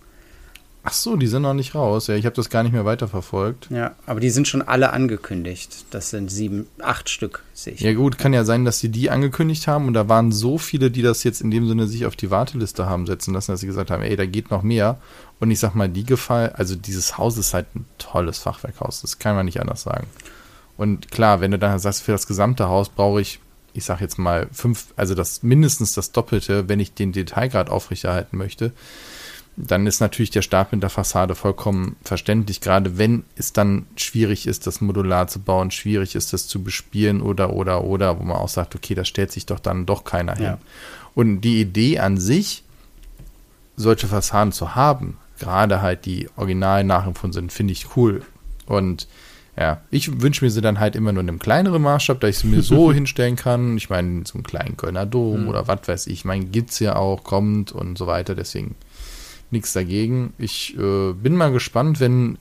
Ach 0.86 0.91
so, 0.91 1.15
die 1.15 1.28
sind 1.28 1.43
noch 1.43 1.54
nicht 1.54 1.76
raus. 1.76 2.08
Ja, 2.08 2.15
ich 2.15 2.26
habe 2.26 2.36
das 2.36 2.50
gar 2.50 2.62
nicht 2.62 2.74
mehr 2.74 2.84
weiterverfolgt. 2.84 3.69
Ja, 3.69 3.96
aber 4.06 4.19
die 4.19 4.30
sind 4.30 4.50
schon 4.50 4.62
alle 4.62 4.91
angekündigt. 4.91 5.86
Das 5.91 6.10
sind 6.10 6.30
sieben, 6.30 6.67
acht 6.82 7.10
Stück, 7.10 7.41
sehe 7.54 7.74
ich. 7.74 7.80
Ja 7.80 7.93
gut, 7.93 8.17
kann 8.17 8.34
ja 8.34 8.43
sein, 8.43 8.65
dass 8.65 8.80
sie 8.80 8.89
die 8.89 9.10
angekündigt 9.10 9.67
haben 9.67 9.88
und 9.88 9.93
da 9.93 10.10
waren 10.10 10.34
so 10.34 10.58
viele, 10.58 10.91
die 10.91 11.02
das 11.02 11.24
jetzt 11.24 11.39
in 11.39 11.52
dem 11.52 11.69
Sinne 11.69 11.88
sich 11.88 12.06
auf 12.06 12.17
die 12.17 12.32
Warteliste 12.32 12.86
haben 12.86 13.08
setzen 13.08 13.34
lassen, 13.34 13.54
dass 13.54 13.62
sie 13.62 13.67
gesagt 13.67 13.91
haben, 13.91 14.04
ey, 14.04 14.17
da 14.17 14.26
geht 14.26 14.52
noch 14.52 14.62
mehr. 14.62 14.98
Und 15.39 15.52
ich 15.52 15.60
sag 15.60 15.74
mal, 15.74 15.88
die 15.88 16.04
Gefallen, 16.04 16.52
also 16.54 16.76
dieses 16.76 17.17
Haus 17.17 17.38
ist 17.38 17.54
halt 17.54 17.74
ein 17.76 17.86
tolles 17.98 18.39
Fachwerkhaus. 18.39 19.02
Das 19.02 19.19
kann 19.19 19.38
man 19.38 19.46
nicht 19.46 19.62
anders 19.62 19.84
sagen. 19.84 20.08
Und 20.76 21.12
klar, 21.12 21.39
wenn 21.39 21.52
du 21.52 21.60
dann 21.60 21.80
sagst, 21.80 22.04
für 22.04 22.12
das 22.12 22.28
gesamte 22.28 22.67
Haus 22.67 22.89
brauche 22.89 23.22
ich, 23.22 23.39
ich 23.74 23.86
sag 23.86 24.02
jetzt 24.02 24.19
mal 24.19 24.50
fünf, 24.52 24.88
also 24.98 25.15
das 25.15 25.43
mindestens 25.43 25.93
das 25.93 26.12
Doppelte, 26.12 26.67
wenn 26.67 26.82
ich 26.82 26.93
den 26.93 27.13
Detailgrad 27.13 27.69
aufrechterhalten 27.69 28.38
möchte 28.38 28.74
dann 29.56 29.86
ist 29.86 30.00
natürlich 30.00 30.32
der 30.32 30.42
Start 30.42 30.72
mit 30.72 30.82
der 30.82 30.89
Fassade 30.89 31.36
vollkommen 31.36 31.96
verständlich, 32.04 32.60
gerade 32.60 32.98
wenn 32.98 33.24
es 33.36 33.54
dann 33.54 33.86
schwierig 33.96 34.48
ist, 34.48 34.66
das 34.66 34.82
modular 34.82 35.28
zu 35.28 35.39
bauen, 35.39 35.70
schwierig 35.70 36.16
ist, 36.16 36.34
das 36.34 36.48
zu 36.48 36.63
bespielen 36.63 37.22
oder, 37.22 37.54
oder, 37.54 37.84
oder, 37.84 38.20
wo 38.20 38.24
man 38.24 38.38
auch 38.38 38.50
sagt, 38.50 38.76
okay, 38.76 38.96
da 38.96 39.06
stellt 39.06 39.32
sich 39.32 39.46
doch 39.46 39.60
dann 39.60 39.86
doch 39.86 40.04
keiner 40.04 40.36
hin. 40.36 40.46
Ja. 40.46 40.58
Und 41.13 41.42
die 41.42 41.62
Idee 41.62 42.00
an 42.00 42.18
sich, 42.18 42.63
solche 43.76 44.08
Fassaden 44.08 44.52
zu 44.52 44.74
haben, 44.76 45.18
gerade 45.39 45.82
halt 45.82 46.06
die 46.06 46.30
original 46.36 46.84
nachempfunden 46.84 47.34
sind, 47.34 47.52
finde 47.52 47.74
ich 47.74 47.96
cool. 47.96 48.24
Und 48.66 49.08
ja, 49.56 49.82
ich 49.92 50.22
wünsche 50.22 50.44
mir 50.44 50.50
sie 50.50 50.62
dann 50.62 50.80
halt 50.80 50.96
immer 50.96 51.12
nur 51.12 51.22
in 51.22 51.30
einem 51.30 51.38
kleineren 51.38 51.84
Maßstab, 51.84 52.20
da 52.20 52.28
ich 52.28 52.39
sie 52.39 52.48
mir 52.48 52.63
so 52.63 52.92
hinstellen 52.94 53.36
kann. 53.36 53.78
Ich 53.78 53.89
meine, 53.89 54.24
so 54.26 54.34
einen 54.34 54.44
kleinen 54.44 54.78
Kölner 54.78 55.06
Dom 55.06 55.44
mhm. 55.44 55.48
oder 55.48 55.68
was 55.68 55.88
weiß 55.88 56.08
ich. 56.08 56.13
Ich 56.13 56.26
meine, 56.26 56.46
gibt's 56.46 56.80
ja 56.80 56.96
auch, 56.96 57.24
kommt 57.24 57.72
und 57.72 57.98
so 57.98 58.08
weiter. 58.08 58.34
Deswegen 58.34 58.76
nichts 59.54 59.72
dagegen. 59.74 60.34
Ich 60.38 60.78
äh, 60.78 61.13
bin 61.13 61.36
mal 61.36 61.52
gespannt, 61.52 62.00
wenn 62.00 62.38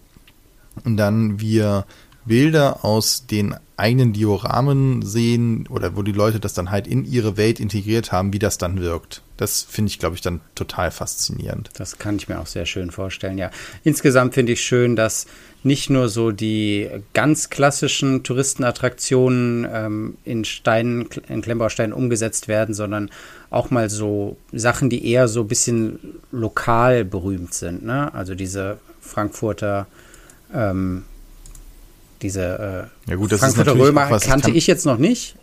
dann 0.85 1.40
wir 1.40 1.87
Bilder 2.25 2.85
aus 2.85 3.27
den 3.27 3.55
eigenen 3.77 4.12
Dioramen 4.12 5.03
sehen 5.03 5.66
oder 5.68 5.96
wo 5.96 6.03
die 6.03 6.12
Leute 6.12 6.38
das 6.38 6.55
dann 6.55 6.70
halt 6.70 6.87
in 6.87 7.05
ihre 7.05 7.37
Welt 7.37 7.59
integriert 7.59 8.12
haben, 8.12 8.33
wie 8.33 8.38
das 8.38 8.59
dann 8.59 8.81
wirkt. 8.81 9.22
Das 9.37 9.62
finde 9.62 9.90
ich, 9.90 9.98
glaube 9.98 10.14
ich, 10.14 10.20
dann 10.20 10.40
total 10.55 10.92
faszinierend. 10.92 11.70
Das 11.75 11.98
kann 11.98 12.16
ich 12.16 12.29
mir 12.29 12.38
auch 12.38 12.46
sehr 12.46 12.66
schön 12.66 12.92
vorstellen, 12.92 13.38
ja. 13.38 13.51
Insgesamt 13.83 14.35
finde 14.35 14.53
ich 14.53 14.62
schön, 14.62 14.94
dass 14.94 15.27
nicht 15.64 15.90
nur 15.90 16.09
so 16.09 16.33
die 16.33 16.88
ganz 17.14 17.51
klassischen 17.51 18.22
Touristenattraktionen 18.22 19.66
ähm, 19.72 20.16
in 20.25 20.44
Steinen, 20.44 21.09
in 21.29 21.42
Klemmbausteinen 21.42 21.92
umgesetzt 21.92 22.48
werden, 22.48 22.75
sondern 22.75 23.11
auch 23.51 23.70
mal 23.70 23.90
so 23.90 24.37
Sachen, 24.53 24.90
die 24.90 25.07
eher 25.07 25.29
so 25.29 25.42
ein 25.42 25.48
bisschen 25.48 25.98
lokal 26.31 27.05
berühmt 27.05 27.55
sind. 27.55 27.85
Ne? 27.85 28.12
Also 28.14 28.35
diese 28.35 28.79
Frankfurter 29.01 29.87
ähm, 30.53 31.05
diese 32.22 32.90
äh, 33.07 33.11
ja 33.11 33.16
gut, 33.16 33.33
Frankfurter 33.33 33.77
Römer 33.77 34.18
kannte 34.20 34.51
ich, 34.51 34.57
ich, 34.57 34.66
jetzt 34.66 34.87
noch 34.87 34.98
nicht, 34.98 35.37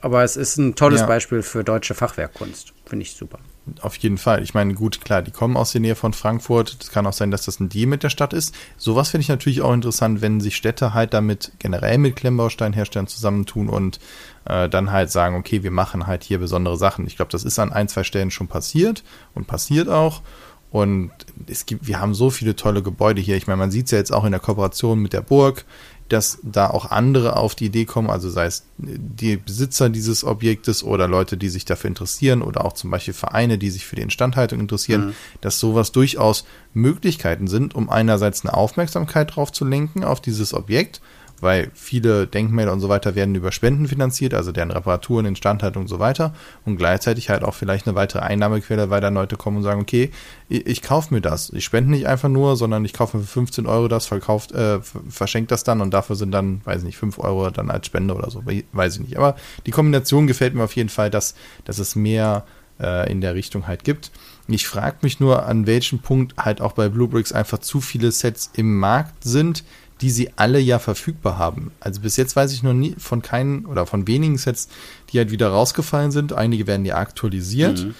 aber 0.00 0.22
es 0.22 0.36
ist 0.36 0.58
ein 0.58 0.74
tolles 0.74 1.00
ja. 1.00 1.06
Beispiel 1.06 1.42
für 1.42 1.64
deutsche 1.64 1.94
Fachwerkkunst. 1.94 2.72
Finde 2.86 3.02
ich 3.02 3.14
super. 3.14 3.40
Auf 3.80 3.96
jeden 3.96 4.16
Fall. 4.16 4.44
Ich 4.44 4.54
meine, 4.54 4.72
gut, 4.74 5.00
klar, 5.00 5.20
die 5.20 5.32
kommen 5.32 5.56
aus 5.56 5.72
der 5.72 5.80
Nähe 5.80 5.96
von 5.96 6.12
Frankfurt. 6.12 6.76
Es 6.80 6.92
kann 6.92 7.04
auch 7.04 7.12
sein, 7.12 7.32
dass 7.32 7.46
das 7.46 7.58
ein 7.58 7.68
Deal 7.68 7.88
mit 7.88 8.04
der 8.04 8.10
Stadt 8.10 8.32
ist. 8.32 8.54
Sowas 8.76 9.10
finde 9.10 9.22
ich 9.22 9.28
natürlich 9.28 9.60
auch 9.60 9.72
interessant, 9.72 10.22
wenn 10.22 10.40
sich 10.40 10.54
Städte 10.54 10.94
halt 10.94 11.12
damit 11.12 11.50
generell 11.58 11.98
mit 11.98 12.14
Klemmbausteinherstellern 12.14 13.08
zusammentun 13.08 13.68
und 13.68 13.98
äh, 14.44 14.68
dann 14.68 14.92
halt 14.92 15.10
sagen, 15.10 15.34
okay, 15.34 15.64
wir 15.64 15.72
machen 15.72 16.06
halt 16.06 16.22
hier 16.22 16.38
besondere 16.38 16.76
Sachen. 16.76 17.08
Ich 17.08 17.16
glaube, 17.16 17.32
das 17.32 17.42
ist 17.42 17.58
an 17.58 17.72
ein, 17.72 17.88
zwei 17.88 18.04
Stellen 18.04 18.30
schon 18.30 18.46
passiert 18.46 19.02
und 19.34 19.48
passiert 19.48 19.88
auch. 19.88 20.22
Und 20.70 21.10
es 21.48 21.66
gibt, 21.66 21.88
wir 21.88 22.00
haben 22.00 22.14
so 22.14 22.30
viele 22.30 22.54
tolle 22.54 22.82
Gebäude 22.82 23.20
hier. 23.20 23.36
Ich 23.36 23.48
meine, 23.48 23.56
man 23.56 23.70
sieht 23.72 23.86
es 23.86 23.92
ja 23.92 23.98
jetzt 23.98 24.12
auch 24.12 24.24
in 24.24 24.32
der 24.32 24.40
Kooperation 24.40 25.00
mit 25.00 25.12
der 25.12 25.22
Burg 25.22 25.64
dass 26.08 26.38
da 26.42 26.70
auch 26.70 26.90
andere 26.90 27.36
auf 27.36 27.54
die 27.54 27.66
Idee 27.66 27.84
kommen, 27.84 28.10
also 28.10 28.30
sei 28.30 28.46
es 28.46 28.64
die 28.78 29.36
Besitzer 29.36 29.88
dieses 29.88 30.24
Objektes 30.24 30.84
oder 30.84 31.08
Leute, 31.08 31.36
die 31.36 31.48
sich 31.48 31.64
dafür 31.64 31.88
interessieren 31.88 32.42
oder 32.42 32.64
auch 32.64 32.74
zum 32.74 32.90
Beispiel 32.90 33.14
Vereine, 33.14 33.58
die 33.58 33.70
sich 33.70 33.84
für 33.86 33.96
die 33.96 34.02
Instandhaltung 34.02 34.60
interessieren, 34.60 35.06
mhm. 35.06 35.14
dass 35.40 35.58
sowas 35.58 35.92
durchaus 35.92 36.44
Möglichkeiten 36.74 37.48
sind, 37.48 37.74
um 37.74 37.90
einerseits 37.90 38.44
eine 38.44 38.54
Aufmerksamkeit 38.54 39.34
drauf 39.34 39.50
zu 39.50 39.64
lenken 39.64 40.04
auf 40.04 40.20
dieses 40.20 40.54
Objekt 40.54 41.00
weil 41.40 41.70
viele 41.74 42.26
Denkmäler 42.26 42.72
und 42.72 42.80
so 42.80 42.88
weiter 42.88 43.14
werden 43.14 43.34
über 43.34 43.52
Spenden 43.52 43.88
finanziert, 43.88 44.34
also 44.34 44.52
deren 44.52 44.70
Reparaturen, 44.70 45.26
Instandhaltung 45.26 45.82
und 45.82 45.88
so 45.88 45.98
weiter 45.98 46.34
und 46.64 46.76
gleichzeitig 46.76 47.28
halt 47.28 47.44
auch 47.44 47.54
vielleicht 47.54 47.86
eine 47.86 47.94
weitere 47.94 48.20
Einnahmequelle, 48.20 48.90
weil 48.90 49.00
dann 49.00 49.14
Leute 49.14 49.36
kommen 49.36 49.58
und 49.58 49.62
sagen, 49.62 49.80
okay, 49.80 50.10
ich, 50.48 50.66
ich 50.66 50.82
kaufe 50.82 51.12
mir 51.12 51.20
das. 51.20 51.50
Ich 51.50 51.64
spende 51.64 51.90
nicht 51.90 52.06
einfach 52.06 52.28
nur, 52.28 52.56
sondern 52.56 52.84
ich 52.84 52.92
kaufe 52.92 53.18
für 53.18 53.26
15 53.26 53.66
Euro 53.66 53.88
das, 53.88 54.06
verkauft, 54.06 54.52
äh, 54.52 54.80
verschenkt 55.08 55.50
das 55.50 55.64
dann 55.64 55.80
und 55.80 55.92
dafür 55.92 56.16
sind 56.16 56.32
dann, 56.32 56.60
weiß 56.64 56.82
nicht, 56.82 56.96
5 56.96 57.18
Euro 57.18 57.50
dann 57.50 57.70
als 57.70 57.86
Spende 57.86 58.14
oder 58.14 58.30
so, 58.30 58.42
weiß 58.72 58.94
ich 58.94 59.00
nicht. 59.00 59.16
Aber 59.16 59.36
die 59.66 59.70
Kombination 59.70 60.26
gefällt 60.26 60.54
mir 60.54 60.64
auf 60.64 60.76
jeden 60.76 60.88
Fall, 60.88 61.10
dass, 61.10 61.34
dass 61.64 61.78
es 61.78 61.96
mehr 61.96 62.44
äh, 62.80 63.10
in 63.10 63.20
der 63.20 63.34
Richtung 63.34 63.66
halt 63.66 63.84
gibt. 63.84 64.10
Ich 64.48 64.68
frage 64.68 64.98
mich 65.02 65.18
nur, 65.18 65.46
an 65.46 65.66
welchem 65.66 65.98
Punkt 65.98 66.36
halt 66.36 66.60
auch 66.60 66.72
bei 66.72 66.88
Bluebricks 66.88 67.32
einfach 67.32 67.58
zu 67.58 67.80
viele 67.80 68.12
Sets 68.12 68.50
im 68.54 68.78
Markt 68.78 69.24
sind, 69.24 69.64
die 70.00 70.10
sie 70.10 70.30
alle 70.36 70.58
ja 70.58 70.78
verfügbar 70.78 71.38
haben. 71.38 71.70
Also 71.80 72.00
bis 72.00 72.16
jetzt 72.16 72.36
weiß 72.36 72.52
ich 72.52 72.62
noch 72.62 72.74
nie 72.74 72.94
von 72.98 73.22
keinen 73.22 73.64
oder 73.66 73.86
von 73.86 74.06
wenigen 74.06 74.36
Sets, 74.36 74.68
die 75.10 75.18
halt 75.18 75.30
wieder 75.30 75.48
rausgefallen 75.48 76.10
sind. 76.10 76.32
Einige 76.32 76.66
werden 76.66 76.84
ja 76.84 76.96
aktualisiert. 76.96 77.84
Mhm. 77.84 77.94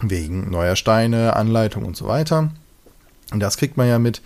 Wegen 0.00 0.50
neuer 0.50 0.76
Steine, 0.76 1.34
Anleitung 1.34 1.84
und 1.84 1.96
so 1.96 2.06
weiter. 2.06 2.50
Und 3.32 3.40
das 3.40 3.56
kriegt 3.56 3.76
man 3.76 3.88
ja 3.88 3.98
mit. 3.98 4.22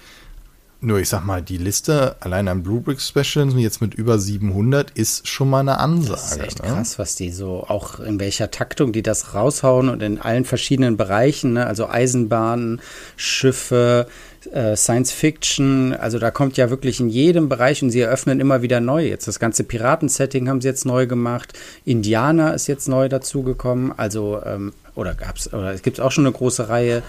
Nur 0.84 0.98
ich 0.98 1.08
sag 1.08 1.24
mal, 1.24 1.40
die 1.40 1.58
Liste 1.58 2.16
allein 2.18 2.48
an 2.48 2.64
Bluebrick 2.64 3.00
Specials 3.00 3.54
jetzt 3.56 3.80
mit 3.80 3.94
über 3.94 4.18
700 4.18 4.90
ist 4.90 5.28
schon 5.28 5.48
mal 5.48 5.60
eine 5.60 5.78
Ansage. 5.78 6.10
Das 6.10 6.32
ist 6.32 6.40
echt 6.40 6.62
ne? 6.64 6.70
krass, 6.70 6.98
was 6.98 7.14
die 7.14 7.30
so, 7.30 7.64
auch 7.68 8.00
in 8.00 8.18
welcher 8.18 8.50
Taktung 8.50 8.92
die 8.92 9.02
das 9.02 9.32
raushauen 9.32 9.88
und 9.88 10.02
in 10.02 10.20
allen 10.20 10.44
verschiedenen 10.44 10.96
Bereichen, 10.96 11.52
ne? 11.52 11.68
also 11.68 11.88
Eisenbahnen, 11.88 12.80
Schiffe, 13.14 14.08
äh, 14.50 14.74
Science 14.74 15.12
Fiction, 15.12 15.94
also 15.94 16.18
da 16.18 16.32
kommt 16.32 16.56
ja 16.56 16.68
wirklich 16.68 16.98
in 16.98 17.08
jedem 17.08 17.48
Bereich 17.48 17.80
und 17.84 17.90
sie 17.90 18.00
eröffnen 18.00 18.40
immer 18.40 18.62
wieder 18.62 18.80
neu. 18.80 19.06
Jetzt 19.06 19.28
das 19.28 19.38
ganze 19.38 19.62
Piraten-Setting 19.62 20.48
haben 20.48 20.60
sie 20.60 20.66
jetzt 20.66 20.84
neu 20.84 21.06
gemacht, 21.06 21.56
Indianer 21.84 22.54
ist 22.54 22.66
jetzt 22.66 22.88
neu 22.88 23.08
dazugekommen, 23.08 23.96
also 23.96 24.40
ähm, 24.44 24.72
oder 24.96 25.14
gab's, 25.14 25.46
oder 25.52 25.72
es 25.72 25.82
gibt 25.82 26.00
auch 26.00 26.10
schon 26.10 26.26
eine 26.26 26.34
große 26.34 26.68
Reihe. 26.68 27.04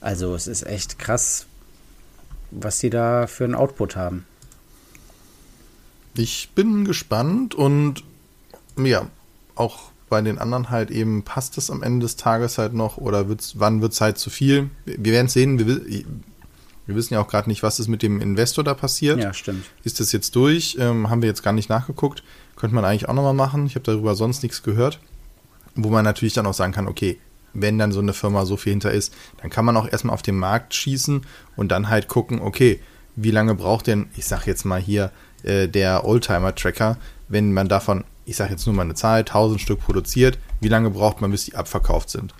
Also 0.00 0.34
es 0.34 0.46
ist 0.46 0.64
echt 0.64 0.98
krass, 0.98 1.47
was 2.50 2.78
die 2.78 2.90
da 2.90 3.26
für 3.26 3.44
einen 3.44 3.54
Output 3.54 3.96
haben. 3.96 4.24
Ich 6.16 6.50
bin 6.54 6.84
gespannt 6.84 7.54
und 7.54 8.02
ja, 8.76 9.06
auch 9.54 9.90
bei 10.08 10.22
den 10.22 10.38
anderen 10.38 10.70
halt 10.70 10.90
eben, 10.90 11.22
passt 11.22 11.58
es 11.58 11.70
am 11.70 11.82
Ende 11.82 12.04
des 12.04 12.16
Tages 12.16 12.58
halt 12.58 12.74
noch 12.74 12.96
oder 12.96 13.28
wird's, 13.28 13.58
wann 13.58 13.82
wird 13.82 13.92
es 13.92 14.00
halt 14.00 14.18
zu 14.18 14.30
viel? 14.30 14.70
Wir 14.84 15.12
werden 15.12 15.26
es 15.26 15.34
sehen. 15.34 15.58
Wir, 15.58 15.66
wir, 15.66 16.94
wissen 16.96 17.14
ja 17.14 17.20
auch 17.20 17.28
gerade 17.28 17.48
nicht, 17.48 17.62
was 17.62 17.78
ist 17.78 17.88
mit 17.88 18.02
dem 18.02 18.20
Investor 18.20 18.64
da 18.64 18.74
passiert. 18.74 19.20
Ja, 19.20 19.34
stimmt. 19.34 19.66
Ist 19.84 20.00
das 20.00 20.12
jetzt 20.12 20.34
durch? 20.34 20.76
Ähm, 20.80 21.10
haben 21.10 21.22
wir 21.22 21.28
jetzt 21.28 21.42
gar 21.42 21.52
nicht 21.52 21.68
nachgeguckt. 21.68 22.22
Könnte 22.56 22.74
man 22.74 22.84
eigentlich 22.84 23.08
auch 23.08 23.14
nochmal 23.14 23.34
machen. 23.34 23.66
Ich 23.66 23.74
habe 23.74 23.84
darüber 23.84 24.14
sonst 24.14 24.42
nichts 24.42 24.62
gehört. 24.62 24.98
Wo 25.74 25.90
man 25.90 26.04
natürlich 26.04 26.34
dann 26.34 26.46
auch 26.46 26.54
sagen 26.54 26.72
kann, 26.72 26.88
okay, 26.88 27.20
wenn 27.54 27.78
dann 27.78 27.92
so 27.92 28.00
eine 28.00 28.12
Firma 28.12 28.44
so 28.44 28.56
viel 28.56 28.72
hinter 28.72 28.92
ist, 28.92 29.14
dann 29.40 29.50
kann 29.50 29.64
man 29.64 29.76
auch 29.76 29.90
erstmal 29.90 30.14
auf 30.14 30.22
den 30.22 30.36
Markt 30.36 30.74
schießen 30.74 31.22
und 31.56 31.68
dann 31.68 31.88
halt 31.88 32.08
gucken, 32.08 32.40
okay, 32.40 32.80
wie 33.16 33.30
lange 33.30 33.54
braucht 33.54 33.86
denn, 33.86 34.08
ich 34.16 34.26
sag 34.26 34.46
jetzt 34.46 34.64
mal 34.64 34.80
hier, 34.80 35.10
äh, 35.42 35.68
der 35.68 36.04
Oldtimer-Tracker, 36.04 36.96
wenn 37.28 37.52
man 37.52 37.68
davon, 37.68 38.04
ich 38.24 38.36
sag 38.36 38.50
jetzt 38.50 38.66
nur 38.66 38.74
mal 38.74 38.82
eine 38.82 38.94
Zahl, 38.94 39.20
1000 39.20 39.60
Stück 39.60 39.80
produziert, 39.80 40.38
wie 40.60 40.68
lange 40.68 40.90
braucht 40.90 41.20
man, 41.20 41.30
bis 41.30 41.44
die 41.44 41.54
abverkauft 41.54 42.10
sind? 42.10 42.34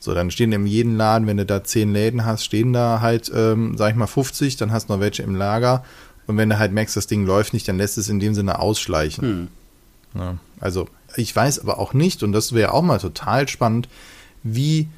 So, 0.00 0.14
dann 0.14 0.30
stehen 0.30 0.52
in 0.52 0.66
jedem 0.66 0.96
Laden, 0.96 1.26
wenn 1.26 1.38
du 1.38 1.46
da 1.46 1.64
10 1.64 1.92
Läden 1.92 2.24
hast, 2.24 2.44
stehen 2.44 2.72
da 2.72 3.00
halt, 3.00 3.30
ähm, 3.34 3.76
sag 3.76 3.90
ich 3.90 3.96
mal, 3.96 4.06
50, 4.06 4.56
dann 4.56 4.70
hast 4.70 4.88
du 4.88 4.92
noch 4.92 5.00
welche 5.00 5.22
im 5.22 5.34
Lager. 5.34 5.84
Und 6.26 6.36
wenn 6.36 6.50
du 6.50 6.58
halt 6.58 6.72
merkst, 6.72 6.96
das 6.96 7.06
Ding 7.06 7.26
läuft 7.26 7.52
nicht, 7.52 7.66
dann 7.66 7.78
lässt 7.78 7.98
es 7.98 8.08
in 8.08 8.20
dem 8.20 8.34
Sinne 8.34 8.60
ausschleichen. 8.60 9.24
Hm. 9.24 9.48
Ja, 10.14 10.36
also, 10.60 10.88
ich 11.16 11.34
weiß 11.34 11.60
aber 11.60 11.78
auch 11.78 11.94
nicht, 11.94 12.22
und 12.22 12.32
das 12.32 12.52
wäre 12.52 12.74
auch 12.74 12.82
mal 12.82 12.98
total 12.98 13.48
spannend, 13.48 13.88
wie 14.42 14.88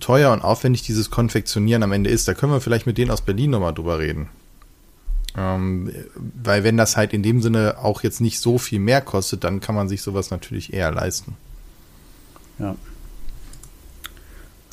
teuer 0.00 0.32
und 0.32 0.42
aufwendig 0.42 0.82
dieses 0.82 1.10
Konfektionieren 1.10 1.82
am 1.82 1.92
Ende 1.92 2.10
ist. 2.10 2.28
Da 2.28 2.34
können 2.34 2.52
wir 2.52 2.60
vielleicht 2.60 2.86
mit 2.86 2.98
denen 2.98 3.10
aus 3.10 3.20
Berlin 3.20 3.50
nochmal 3.50 3.74
drüber 3.74 3.98
reden. 3.98 4.28
Ähm, 5.36 5.92
weil 6.14 6.64
wenn 6.64 6.76
das 6.76 6.96
halt 6.96 7.12
in 7.12 7.22
dem 7.22 7.42
Sinne 7.42 7.76
auch 7.78 8.02
jetzt 8.02 8.20
nicht 8.20 8.40
so 8.40 8.58
viel 8.58 8.80
mehr 8.80 9.00
kostet, 9.00 9.44
dann 9.44 9.60
kann 9.60 9.74
man 9.74 9.88
sich 9.88 10.02
sowas 10.02 10.30
natürlich 10.30 10.72
eher 10.72 10.90
leisten. 10.90 11.36
Ja. 12.58 12.74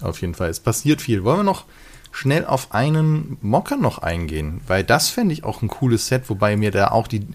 Auf 0.01 0.21
jeden 0.21 0.33
Fall. 0.33 0.49
Es 0.49 0.59
passiert 0.59 1.01
viel. 1.01 1.23
Wollen 1.23 1.39
wir 1.39 1.43
noch 1.43 1.65
schnell 2.11 2.45
auf 2.45 2.73
einen 2.73 3.37
Mocker 3.41 3.77
noch 3.77 3.99
eingehen? 3.99 4.61
Weil 4.67 4.83
das 4.83 5.09
fände 5.09 5.33
ich 5.33 5.43
auch 5.43 5.61
ein 5.61 5.67
cooles 5.67 6.07
Set, 6.07 6.29
wobei 6.29 6.57
mir 6.57 6.71
da 6.71 6.89
auch 6.89 7.07
die, 7.07 7.27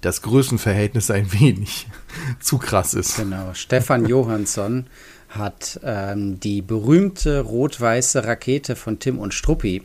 das 0.00 0.22
Größenverhältnis 0.22 1.10
ein 1.10 1.32
wenig 1.32 1.88
zu 2.40 2.58
krass 2.58 2.94
ist. 2.94 3.16
Genau. 3.16 3.52
Stefan 3.54 4.06
Johansson 4.06 4.86
hat 5.28 5.80
ähm, 5.84 6.40
die 6.40 6.62
berühmte 6.62 7.40
rot-weiße 7.40 8.24
Rakete 8.24 8.76
von 8.76 8.98
Tim 8.98 9.18
und 9.18 9.34
Struppi 9.34 9.82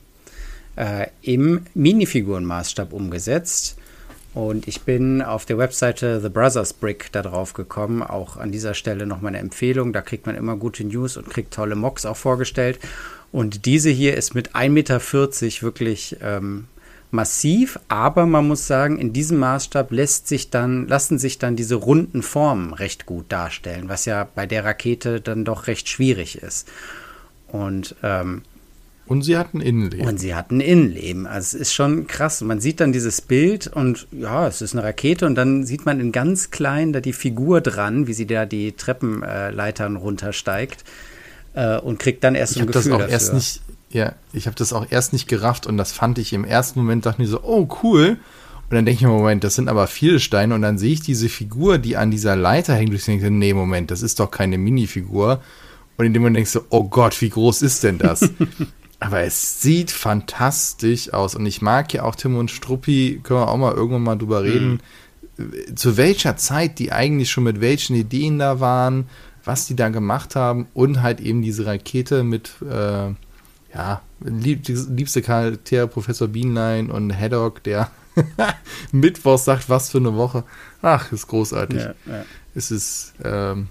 äh, 0.75 1.07
im 1.21 1.65
Minifigurenmaßstab 1.73 2.93
umgesetzt. 2.93 3.77
Und 4.33 4.67
ich 4.67 4.81
bin 4.81 5.21
auf 5.21 5.45
der 5.45 5.59
Webseite 5.59 6.19
The 6.19 6.29
Brothers 6.29 6.73
Brick 6.73 7.11
da 7.11 7.21
drauf 7.21 7.53
gekommen. 7.53 8.01
Auch 8.01 8.37
an 8.37 8.51
dieser 8.51 8.73
Stelle 8.73 9.05
noch 9.05 9.21
meine 9.21 9.37
Empfehlung. 9.37 9.93
Da 9.93 10.01
kriegt 10.01 10.25
man 10.25 10.35
immer 10.35 10.55
gute 10.55 10.83
News 10.83 11.17
und 11.17 11.29
kriegt 11.29 11.53
tolle 11.53 11.75
Mocks 11.75 12.05
auch 12.05 12.17
vorgestellt. 12.17 12.79
Und 13.31 13.65
diese 13.65 13.89
hier 13.89 14.17
ist 14.17 14.33
mit 14.33 14.55
1,40 14.55 14.69
Meter 14.69 15.01
wirklich 15.61 16.17
ähm, 16.21 16.65
massiv, 17.13 17.79
aber 17.87 18.25
man 18.25 18.47
muss 18.47 18.67
sagen, 18.67 18.97
in 18.97 19.13
diesem 19.13 19.37
Maßstab 19.39 19.91
lässt 19.91 20.27
sich 20.27 20.49
dann, 20.49 20.87
lassen 20.87 21.19
sich 21.19 21.39
dann 21.39 21.55
diese 21.55 21.75
runden 21.75 22.23
Formen 22.23 22.73
recht 22.73 23.05
gut 23.05 23.25
darstellen, 23.29 23.89
was 23.89 24.05
ja 24.05 24.27
bei 24.35 24.45
der 24.45 24.65
Rakete 24.65 25.21
dann 25.21 25.45
doch 25.45 25.67
recht 25.67 25.87
schwierig 25.87 26.41
ist. 26.41 26.67
Und 27.47 27.95
ähm, 28.03 28.41
und 29.05 29.21
sie 29.21 29.37
hatten 29.37 29.59
Innenleben. 29.59 30.07
Und 30.07 30.17
sie 30.17 30.33
hatten 30.33 30.61
Innenleben. 30.61 31.27
Also 31.27 31.57
es 31.57 31.61
ist 31.61 31.73
schon 31.73 32.07
krass. 32.07 32.39
Man 32.41 32.61
sieht 32.61 32.79
dann 32.79 32.93
dieses 32.93 33.19
Bild 33.19 33.67
und 33.67 34.07
ja, 34.11 34.47
es 34.47 34.61
ist 34.61 34.73
eine 34.73 34.83
Rakete 34.83 35.25
und 35.25 35.35
dann 35.35 35.65
sieht 35.65 35.85
man 35.85 35.99
in 35.99 36.13
ganz 36.13 36.51
klein 36.51 36.93
da 36.93 37.01
die 37.01 37.11
Figur 37.11 37.59
dran, 37.59 38.07
wie 38.07 38.13
sie 38.13 38.25
da 38.25 38.45
die 38.45 38.71
Treppenleitern 38.71 39.97
runtersteigt 39.97 40.85
äh, 41.53 41.77
und 41.77 41.99
kriegt 41.99 42.23
dann 42.23 42.33
erst 42.33 42.55
ich 42.55 42.61
ein 42.61 42.67
Gefühl 42.67 42.81
das 42.81 42.91
auch 42.91 42.99
dafür. 42.99 43.13
Erst 43.13 43.33
nicht, 43.33 43.61
ja, 43.93 44.13
ich 44.33 44.47
habe 44.47 44.55
das 44.55 44.73
auch 44.73 44.87
erst 44.89 45.13
nicht 45.13 45.27
gerafft 45.27 45.67
und 45.67 45.77
das 45.77 45.91
fand 45.91 46.17
ich 46.17 46.33
im 46.33 46.45
ersten 46.45 46.79
Moment, 46.79 47.05
dachte 47.05 47.21
mir 47.21 47.27
so, 47.27 47.41
oh 47.43 47.67
cool. 47.83 48.17
Und 48.69 48.75
dann 48.75 48.85
denke 48.85 48.99
ich 48.99 49.05
mir, 49.05 49.13
Moment, 49.13 49.43
das 49.43 49.55
sind 49.55 49.69
aber 49.69 49.87
viele 49.87 50.19
Steine 50.19 50.55
und 50.55 50.61
dann 50.61 50.77
sehe 50.77 50.93
ich 50.93 51.01
diese 51.01 51.29
Figur, 51.29 51.77
die 51.77 51.95
an 51.97 52.11
dieser 52.11 52.35
Leiter 52.35 52.73
hängt 52.73 52.89
und 52.89 52.95
ich 52.95 53.05
denke, 53.05 53.29
nee, 53.29 53.53
Moment, 53.53 53.91
das 53.91 54.01
ist 54.01 54.19
doch 54.19 54.31
keine 54.31 54.57
Minifigur. 54.57 55.41
Und 55.97 56.05
in 56.05 56.13
dem 56.13 56.23
Moment 56.23 56.37
denkst 56.37 56.53
du, 56.53 56.61
oh 56.69 56.85
Gott, 56.85 57.21
wie 57.21 57.29
groß 57.29 57.61
ist 57.61 57.83
denn 57.83 57.99
das? 57.99 58.27
aber 59.03 59.21
es 59.21 59.61
sieht 59.61 59.91
fantastisch 59.91 61.11
aus 61.11 61.35
und 61.35 61.45
ich 61.45 61.61
mag 61.61 61.93
ja 61.93 62.03
auch 62.03 62.15
Tim 62.15 62.37
und 62.37 62.49
Struppi, 62.49 63.19
können 63.21 63.41
wir 63.41 63.49
auch 63.49 63.57
mal 63.57 63.73
irgendwann 63.73 64.03
mal 64.03 64.15
drüber 64.15 64.39
mhm. 64.39 64.47
reden, 64.47 64.81
mhm. 65.37 65.75
zu 65.75 65.97
welcher 65.97 66.37
Zeit 66.37 66.79
die 66.79 66.93
eigentlich 66.93 67.29
schon 67.29 67.43
mit 67.43 67.59
welchen 67.59 67.95
Ideen 67.95 68.39
da 68.39 68.59
waren, 68.59 69.07
was 69.43 69.65
die 69.67 69.75
da 69.75 69.89
gemacht 69.89 70.37
haben 70.37 70.67
und 70.73 71.01
halt 71.01 71.19
eben 71.19 71.41
diese 71.41 71.65
Rakete 71.65 72.23
mit 72.23 72.53
äh, 72.61 73.09
ja, 73.73 74.01
lieb, 74.23 74.67
liebste 74.67 75.21
Charaktere, 75.21 75.87
Professor 75.87 76.27
Bienlein 76.27 76.89
und 76.89 77.17
Haddock, 77.17 77.63
der 77.63 77.89
Mittwoch 78.91 79.37
sagt, 79.37 79.69
was 79.69 79.89
für 79.89 79.97
eine 79.97 80.15
Woche. 80.15 80.43
Ach, 80.81 81.11
ist 81.11 81.27
großartig. 81.27 81.81
Ja, 81.81 81.95
ja. 82.05 82.25
Es 82.55 82.69
ist, 82.69 83.13
ähm, 83.23 83.67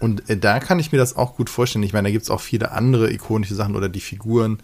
und 0.00 0.28
äh, 0.30 0.36
da 0.36 0.58
kann 0.58 0.78
ich 0.78 0.92
mir 0.92 0.98
das 0.98 1.16
auch 1.16 1.36
gut 1.36 1.50
vorstellen. 1.50 1.82
Ich 1.82 1.92
meine, 1.92 2.08
da 2.08 2.12
gibt 2.12 2.24
es 2.24 2.30
auch 2.30 2.40
viele 2.40 2.72
andere 2.72 3.12
ikonische 3.12 3.54
Sachen 3.54 3.76
oder 3.76 3.88
die 3.88 4.00
Figuren. 4.00 4.58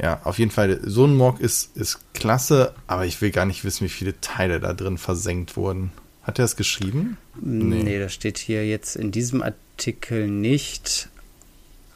Ja, 0.00 0.20
auf 0.24 0.38
jeden 0.38 0.50
Fall, 0.50 0.80
so 0.84 1.06
ein 1.06 1.16
Mock 1.16 1.40
ist, 1.40 1.76
ist 1.76 2.00
klasse, 2.14 2.74
aber 2.86 3.06
ich 3.06 3.20
will 3.20 3.30
gar 3.30 3.46
nicht 3.46 3.64
wissen, 3.64 3.84
wie 3.84 3.90
viele 3.90 4.20
Teile 4.20 4.60
da 4.60 4.72
drin 4.72 4.98
versenkt 4.98 5.56
wurden. 5.56 5.92
Hat 6.22 6.38
er 6.38 6.46
es 6.46 6.56
geschrieben? 6.56 7.16
Nee. 7.40 7.82
nee, 7.82 7.98
das 7.98 8.12
steht 8.12 8.38
hier 8.38 8.66
jetzt 8.66 8.96
in 8.96 9.12
diesem 9.12 9.42
Artikel 9.42 10.28
nicht. 10.28 11.08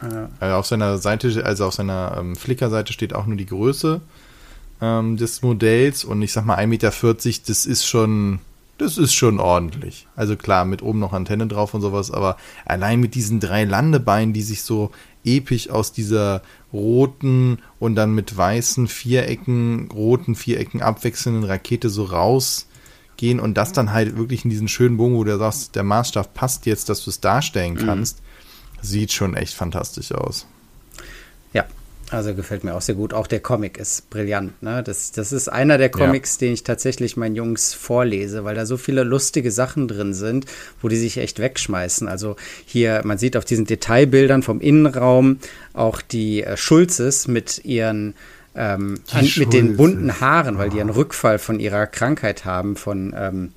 Also 0.01 0.55
auf 0.55 0.67
seiner 0.67 0.99
Seite, 0.99 1.45
also 1.45 1.67
auf 1.67 1.75
seiner 1.75 2.17
ähm, 2.19 2.37
Flickr-Seite 2.37 2.93
steht 2.93 3.15
auch 3.15 3.27
nur 3.27 3.37
die 3.37 3.47
Größe 3.47 4.01
ähm, 4.81 5.17
des 5.17 5.43
Modells 5.43 6.05
und 6.05 6.23
ich 6.23 6.33
sag 6.33 6.45
mal 6.45 6.59
1,40 6.59 6.67
Meter, 6.67 6.93
das 7.47 7.67
ist 7.67 7.85
schon, 7.85 8.39
das 8.79 8.97
ist 8.97 9.15
schon 9.15 9.41
ordentlich. 9.41 10.07
Also 10.15 10.37
klar, 10.37 10.65
mit 10.65 10.83
oben 10.83 11.01
noch 11.01 11.13
Antenne 11.13 11.49
drauf 11.49 11.75
und 11.75 11.81
sowas, 11.81 12.11
aber 12.11 12.37
allein 12.65 13.01
mit 13.01 13.15
diesen 13.15 13.41
drei 13.41 13.65
Landebeinen, 13.65 14.33
die 14.33 14.43
sich 14.43 14.63
so 14.63 14.93
episch 15.25 15.69
aus 15.69 15.93
dieser 15.93 16.43
roten 16.73 17.59
und 17.81 17.97
dann 17.97 18.15
mit 18.15 18.37
weißen 18.37 18.87
Vierecken, 18.87 19.91
roten 19.91 20.37
Vierecken 20.37 20.81
abwechselnden 20.81 21.43
Rakete 21.43 21.91
so 21.91 22.05
rausgehen 22.05 23.41
und 23.41 23.55
das 23.55 23.73
dann 23.73 23.93
halt 23.93 24.17
wirklich 24.17 24.45
in 24.45 24.51
diesen 24.51 24.69
schönen 24.69 24.97
Bogen, 24.97 25.17
wo 25.17 25.25
du 25.25 25.37
sagst, 25.39 25.75
der 25.75 25.83
Maßstab 25.83 26.35
passt 26.35 26.67
jetzt, 26.67 26.89
dass 26.89 27.03
du 27.03 27.11
es 27.11 27.21
darstellen 27.21 27.75
mhm. 27.75 27.87
kannst. 27.87 28.21
Mhm 28.21 28.28
sieht 28.83 29.13
schon 29.13 29.35
echt 29.35 29.55
fantastisch 29.55 30.13
aus. 30.13 30.47
Ja, 31.53 31.67
also 32.11 32.35
gefällt 32.35 32.65
mir 32.65 32.75
auch 32.75 32.81
sehr 32.81 32.95
gut. 32.95 33.13
Auch 33.13 33.27
der 33.27 33.41
Comic 33.41 33.79
ist 33.79 34.11
brillant. 34.11 34.63
Ne? 34.63 34.83
Das, 34.83 35.13
das 35.13 35.33
ist 35.33 35.49
einer 35.49 35.79
der 35.79 35.91
Comics, 35.91 36.37
ja. 36.37 36.47
den 36.47 36.55
ich 36.55 36.65
tatsächlich 36.65 37.17
meinen 37.17 37.37
Jungs 37.37 37.75
vorlese, 37.75 38.45
weil 38.45 38.55
da 38.55 38.67
so 38.67 38.77
viele 38.77 39.05
lustige 39.05 39.51
Sachen 39.51 39.89
drin 39.89 40.15
sind, 40.15 40.47
wo 40.81 40.89
die 40.89 40.97
sich 40.97 41.19
echt 41.19 41.39
wegschmeißen. 41.39 42.09
Also 42.09 42.37
hier, 42.65 43.03
man 43.05 43.19
sieht 43.19 43.37
auf 43.37 43.45
diesen 43.45 43.67
Detailbildern 43.67 44.43
vom 44.43 44.61
Innenraum 44.61 45.39
auch 45.75 46.01
die 46.01 46.43
äh, 46.43 46.57
Schulzes 46.57 47.29
mit 47.29 47.65
ihren 47.65 48.15
ähm, 48.55 49.01
an, 49.13 49.29
mit 49.37 49.53
den 49.53 49.77
bunten 49.77 50.21
Haaren, 50.21 50.59
weil 50.59 50.71
die 50.71 50.81
einen 50.81 50.91
Rückfall 50.91 51.39
von 51.39 51.61
ihrer 51.61 51.87
Krankheit 51.87 52.45
haben, 52.45 52.77
von 52.77 53.15
ähm, 53.17 53.53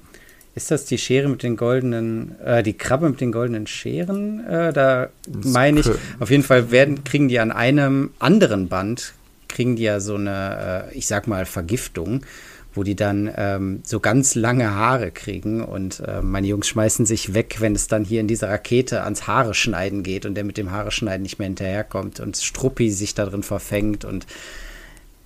ist 0.53 0.71
das 0.71 0.85
die 0.85 0.97
Schere 0.97 1.29
mit 1.29 1.43
den 1.43 1.55
goldenen, 1.55 2.39
äh, 2.39 2.63
die 2.63 2.73
Krabbe 2.73 3.09
mit 3.09 3.21
den 3.21 3.31
goldenen 3.31 3.67
Scheren? 3.67 4.45
Äh, 4.45 4.73
da 4.73 5.09
meine 5.27 5.79
ich, 5.79 5.89
auf 6.19 6.29
jeden 6.29 6.43
Fall 6.43 6.71
werden, 6.71 7.03
kriegen 7.03 7.29
die 7.29 7.39
an 7.39 7.51
einem 7.51 8.11
anderen 8.19 8.67
Band, 8.67 9.13
kriegen 9.47 9.75
die 9.75 9.83
ja 9.83 9.99
so 9.99 10.15
eine, 10.15 10.89
äh, 10.91 10.97
ich 10.97 11.07
sag 11.07 11.27
mal, 11.27 11.45
Vergiftung. 11.45 12.25
wo 12.73 12.83
die 12.83 12.95
dann 12.95 13.29
ähm, 13.35 13.81
so 13.83 13.99
ganz 13.99 14.35
lange 14.35 14.73
Haare 14.73 15.11
kriegen 15.11 15.63
und 15.63 15.99
äh, 15.99 16.21
meine 16.21 16.47
Jungs 16.47 16.67
schmeißen 16.67 17.05
sich 17.05 17.33
weg, 17.33 17.57
wenn 17.59 17.75
es 17.75 17.87
dann 17.87 18.05
hier 18.05 18.21
in 18.21 18.27
dieser 18.27 18.49
Rakete 18.49 19.03
ans 19.03 19.27
Haare 19.27 19.53
schneiden 19.53 20.03
geht 20.03 20.25
und 20.25 20.35
der 20.35 20.45
mit 20.45 20.57
dem 20.57 20.71
Haare 20.71 20.91
schneiden 20.91 21.23
nicht 21.23 21.37
mehr 21.37 21.47
hinterherkommt 21.47 22.19
und 22.19 22.37
Struppi 22.37 22.89
sich 22.89 23.13
da 23.13 23.25
drin 23.25 23.43
verfängt 23.43 24.05
und 24.05 24.25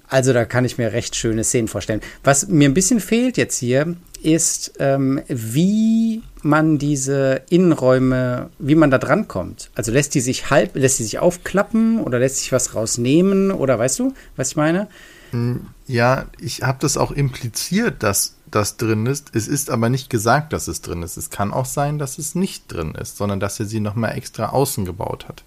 also 0.08 0.34
da 0.34 0.46
kann 0.46 0.66
ich 0.66 0.78
mir 0.78 0.94
recht 0.94 1.16
schöne 1.16 1.44
Szenen 1.44 1.68
vorstellen. 1.68 2.02
Was 2.24 2.48
mir 2.48 2.70
ein 2.70 2.74
bisschen 2.74 3.00
fehlt 3.00 3.38
jetzt 3.38 3.58
hier, 3.58 3.96
ist, 4.26 4.74
ähm, 4.80 5.22
wie 5.28 6.24
man 6.42 6.78
diese 6.78 7.44
Innenräume, 7.50 8.50
wie 8.58 8.76
man 8.76 8.90
da 8.90 8.98
dran 8.98 9.28
kommt. 9.28 9.70
Also 9.76 9.92
lässt 9.92 10.16
die 10.16 10.22
sich 10.22 10.50
halb, 10.50 10.76
lässt 10.76 11.00
die 11.00 11.04
sich 11.04 11.20
aufklappen 11.20 12.00
oder 12.02 12.20
lässt 12.20 12.38
sich 12.38 12.52
was 12.52 12.74
rausnehmen 12.74 13.52
oder 13.52 13.78
weißt 13.78 14.00
du, 14.00 14.14
was 14.36 14.50
ich 14.50 14.56
meine? 14.56 14.88
Hm, 15.32 15.68
ja, 15.88 16.26
ich 16.40 16.64
habe 16.64 16.80
das 16.82 16.98
auch 16.98 17.12
impliziert, 17.12 18.02
dass 18.02 18.36
das 18.50 18.78
drin 18.78 19.06
ist. 19.06 19.36
Es 19.36 19.48
ist 19.48 19.70
aber 19.70 19.90
nicht 19.90 20.10
gesagt, 20.10 20.54
dass 20.54 20.68
es 20.68 20.82
drin 20.82 21.04
ist. 21.04 21.18
Es 21.18 21.30
kann 21.30 21.54
auch 21.54 21.66
sein, 21.66 22.00
dass 22.00 22.18
es 22.18 22.36
nicht 22.36 22.72
drin 22.72 22.96
ist, 22.96 23.18
sondern 23.18 23.40
dass 23.40 23.60
er 23.60 23.66
sie 23.66 23.80
nochmal 23.80 24.18
extra 24.18 24.50
außen 24.50 24.86
gebaut 24.86 25.28
hat. 25.28 25.44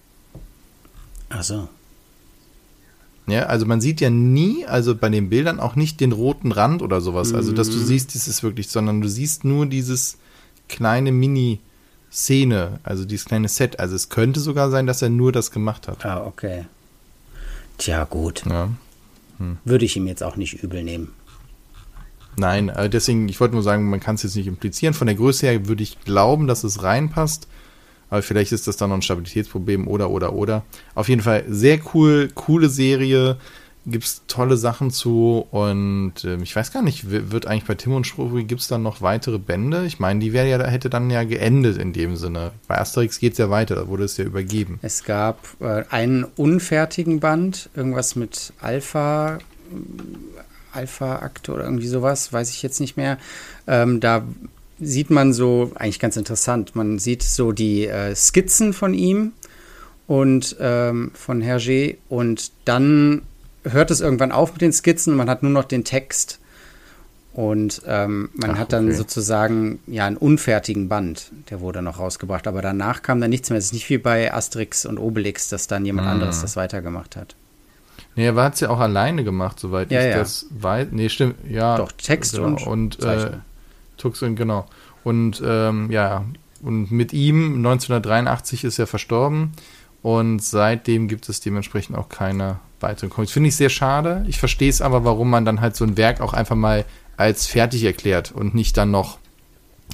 Ach 1.31 1.43
so. 1.43 1.69
Ja, 3.29 3.43
also 3.45 3.67
man 3.67 3.81
sieht 3.81 4.01
ja 4.01 4.09
nie, 4.09 4.65
also 4.65 4.95
bei 4.95 5.11
den 5.11 5.29
Bildern 5.29 5.61
auch 5.61 5.77
nicht 5.77 6.01
den 6.01 6.13
roten 6.13 6.51
Rand 6.51 6.81
oder 6.81 7.01
sowas. 7.03 7.35
Also, 7.35 7.53
dass 7.53 7.69
du 7.69 7.77
mhm. 7.77 7.85
siehst, 7.85 8.15
das 8.15 8.27
ist 8.27 8.43
wirklich, 8.43 8.69
sondern 8.69 9.03
du 9.03 9.09
siehst 9.09 9.45
nur 9.45 9.67
dieses 9.67 10.17
kleine 10.69 11.13
Mini-Szene, 11.13 12.81
also 12.83 13.05
dieses 13.05 13.27
kleine 13.27 13.49
Set. 13.49 13.79
Also 13.81 13.97
es 13.97 14.09
könnte 14.09 14.41
sogar 14.41 14.71
sein, 14.71 14.87
dass 14.87 15.03
er 15.03 15.11
nur 15.11 15.31
das 15.31 15.51
gemacht 15.51 15.89
hat. 15.89 16.07
Ah, 16.07 16.25
okay. 16.25 16.65
Tja, 17.77 18.05
gut. 18.05 18.45
Ja. 18.49 18.71
Hm. 19.39 19.59
Würde 19.65 19.85
ich 19.85 19.97
ihm 19.97 20.07
jetzt 20.07 20.23
auch 20.23 20.37
nicht 20.37 20.63
übel 20.63 20.83
nehmen. 20.83 21.13
Nein, 22.39 22.69
äh, 22.69 22.89
deswegen, 22.89 23.29
ich 23.29 23.41
wollte 23.41 23.55
nur 23.55 23.63
sagen, 23.63 23.91
man 23.91 24.01
kann 24.01 24.15
es 24.15 24.23
jetzt 24.23 24.37
nicht 24.37 24.47
implizieren. 24.47 24.95
Von 24.95 25.07
der 25.07 25.17
Größe 25.17 25.47
her 25.47 25.67
würde 25.67 25.83
ich 25.83 26.01
glauben, 26.05 26.47
dass 26.47 26.65
es 26.65 26.83
reinpasst. 26.83 27.47
Aber 28.11 28.23
vielleicht 28.23 28.53
ist 28.53 28.67
das 28.67 28.77
dann 28.77 28.91
noch 28.91 28.97
ein 28.97 29.03
Stabilitätsproblem 29.03 29.87
oder, 29.87 30.11
oder, 30.11 30.33
oder. 30.33 30.65
Auf 30.95 31.09
jeden 31.09 31.23
Fall 31.23 31.45
sehr 31.49 31.79
cool, 31.95 32.31
coole 32.35 32.69
Serie. 32.69 33.37
Gibt 33.87 34.05
es 34.05 34.23
tolle 34.27 34.57
Sachen 34.57 34.91
zu. 34.91 35.47
Und 35.51 36.25
äh, 36.25 36.37
ich 36.43 36.55
weiß 36.55 36.73
gar 36.73 36.83
nicht, 36.83 37.11
wird 37.11 37.47
eigentlich 37.47 37.65
bei 37.65 37.75
Tim 37.75 37.95
und 37.95 38.07
Struppi, 38.07 38.45
gibt 38.45 38.61
es 38.61 38.69
dann 38.69 38.83
noch 38.83 39.01
weitere 39.01 39.39
Bände? 39.39 39.87
Ich 39.87 39.99
meine, 39.99 40.21
die 40.21 40.29
ja, 40.29 40.67
hätte 40.67 40.91
dann 40.91 41.11
ja 41.11 41.25
geendet 41.25 41.79
in 41.79 41.93
dem 41.93 42.17
Sinne. 42.17 42.53
Bei 42.67 42.79
Asterix 42.79 43.19
geht 43.19 43.33
es 43.33 43.39
ja 43.39 43.51
weiter, 43.51 43.77
da 43.77 43.89
wurde 43.89 44.05
es 44.05 44.17
ja 44.17 44.25
übergeben. 44.25 44.79
Es 44.83 45.05
gab 45.05 45.39
äh, 45.61 45.85
einen 45.91 46.25
unfertigen 46.25 47.21
Band, 47.21 47.71
irgendwas 47.75 48.17
mit 48.17 48.53
Alpha. 48.61 49.39
Alpha-Akte 50.73 51.53
oder 51.53 51.65
irgendwie 51.65 51.87
sowas, 51.87 52.33
weiß 52.33 52.51
ich 52.51 52.63
jetzt 52.63 52.81
nicht 52.81 52.97
mehr. 52.97 53.19
Ähm, 53.67 54.01
da 54.01 54.25
sieht 54.81 55.11
man 55.11 55.33
so, 55.33 55.73
eigentlich 55.75 56.01
ganz 56.01 56.17
interessant, 56.17 56.77
man 56.77 56.99
sieht 56.99 57.23
so 57.23 57.53
die 57.53 57.87
äh, 57.87 58.15
Skizzen 58.15 58.73
von 58.73 58.95
ihm 58.95 59.33
und 60.07 60.57
ähm, 60.61 61.11
von 61.15 61.43
Hergé 61.43 61.97
und 62.09 62.53
dann 62.65 63.23
hört 63.65 63.91
es 63.91 64.01
irgendwann 64.01 64.33
auf 64.33 64.53
mit 64.53 64.63
den 64.63 64.73
Skizzen 64.73 65.13
und 65.13 65.17
man 65.19 65.31
hat 65.31 65.43
nur 65.43 65.53
noch 65.53 65.65
den 65.65 65.85
Text. 65.85 66.41
Und 67.35 67.83
ähm, 67.87 68.31
man 68.35 68.53
Ach, 68.53 68.59
hat 68.59 68.73
dann 68.73 68.87
okay. 68.87 68.97
sozusagen 68.97 69.79
ja 69.87 70.07
einen 70.07 70.17
unfertigen 70.17 70.89
Band, 70.89 71.31
der 71.51 71.61
wurde 71.61 71.83
noch 71.83 72.01
rausgebracht. 72.01 72.49
Aber 72.49 72.63
danach 72.63 73.03
kam 73.03 73.21
dann 73.21 73.31
nichts 73.31 73.49
mehr. 73.49 73.61
Es 73.61 73.67
ist 73.67 73.75
nicht 73.75 73.89
wie 73.91 73.99
bei 73.99 74.35
Asterix 74.35 74.85
und 74.85 74.99
Obelix, 74.99 75.49
dass 75.49 75.69
dann 75.69 75.85
jemand 75.85 76.09
mm. 76.09 76.11
anderes 76.11 76.41
das 76.41 76.57
weitergemacht 76.57 77.15
hat. 77.15 77.37
Nee, 78.17 78.27
er 78.27 78.35
hat 78.35 78.55
es 78.55 78.61
ja 78.61 78.71
auch 78.71 78.81
alleine 78.81 79.23
gemacht, 79.23 79.61
soweit 79.61 79.93
ja, 79.93 80.01
ich 80.01 80.07
ja. 80.07 80.19
das 80.19 80.47
weiß. 80.51 80.89
Nee, 80.91 81.09
stimmt, 81.09 81.37
ja. 81.49 81.77
Doch, 81.77 81.93
Text 81.93 82.37
und, 82.37 82.67
und 82.67 82.99
äh, 83.05 83.31
Tuxin, 83.99 84.37
genau. 84.37 84.67
Und 85.05 85.43
ähm, 85.45 85.91
ja, 85.91 86.25
und 86.63 86.91
mit 86.91 87.13
ihm 87.13 87.57
1983 87.57 88.65
ist 88.65 88.79
er 88.79 88.87
verstorben 88.87 89.53
und 90.03 90.43
seitdem 90.43 91.09
gibt 91.09 91.29
es 91.29 91.41
dementsprechend 91.41 91.97
auch 91.97 92.09
keine 92.09 92.59
weiteren 92.81 93.11
Comics. 93.11 93.33
Finde 93.33 93.49
ich 93.49 93.57
sehr 93.57 93.69
schade. 93.69 94.25
Ich 94.29 94.39
verstehe 94.39 94.71
es 94.71 94.81
aber, 94.81 95.05
warum 95.05 95.31
man 95.31 95.45
dann 95.45 95.61
halt 95.61 95.77
so 95.77 95.85
ein 95.85 95.97
Werk 95.97 96.21
auch 96.21 96.33
einfach 96.33 96.57
mal 96.57 96.85
als 97.17 97.47
fertig 97.47 97.85
erklärt 97.85 98.33
und 98.33 98.55
nicht 98.55 98.77
dann 98.77 98.91
noch 98.91 99.19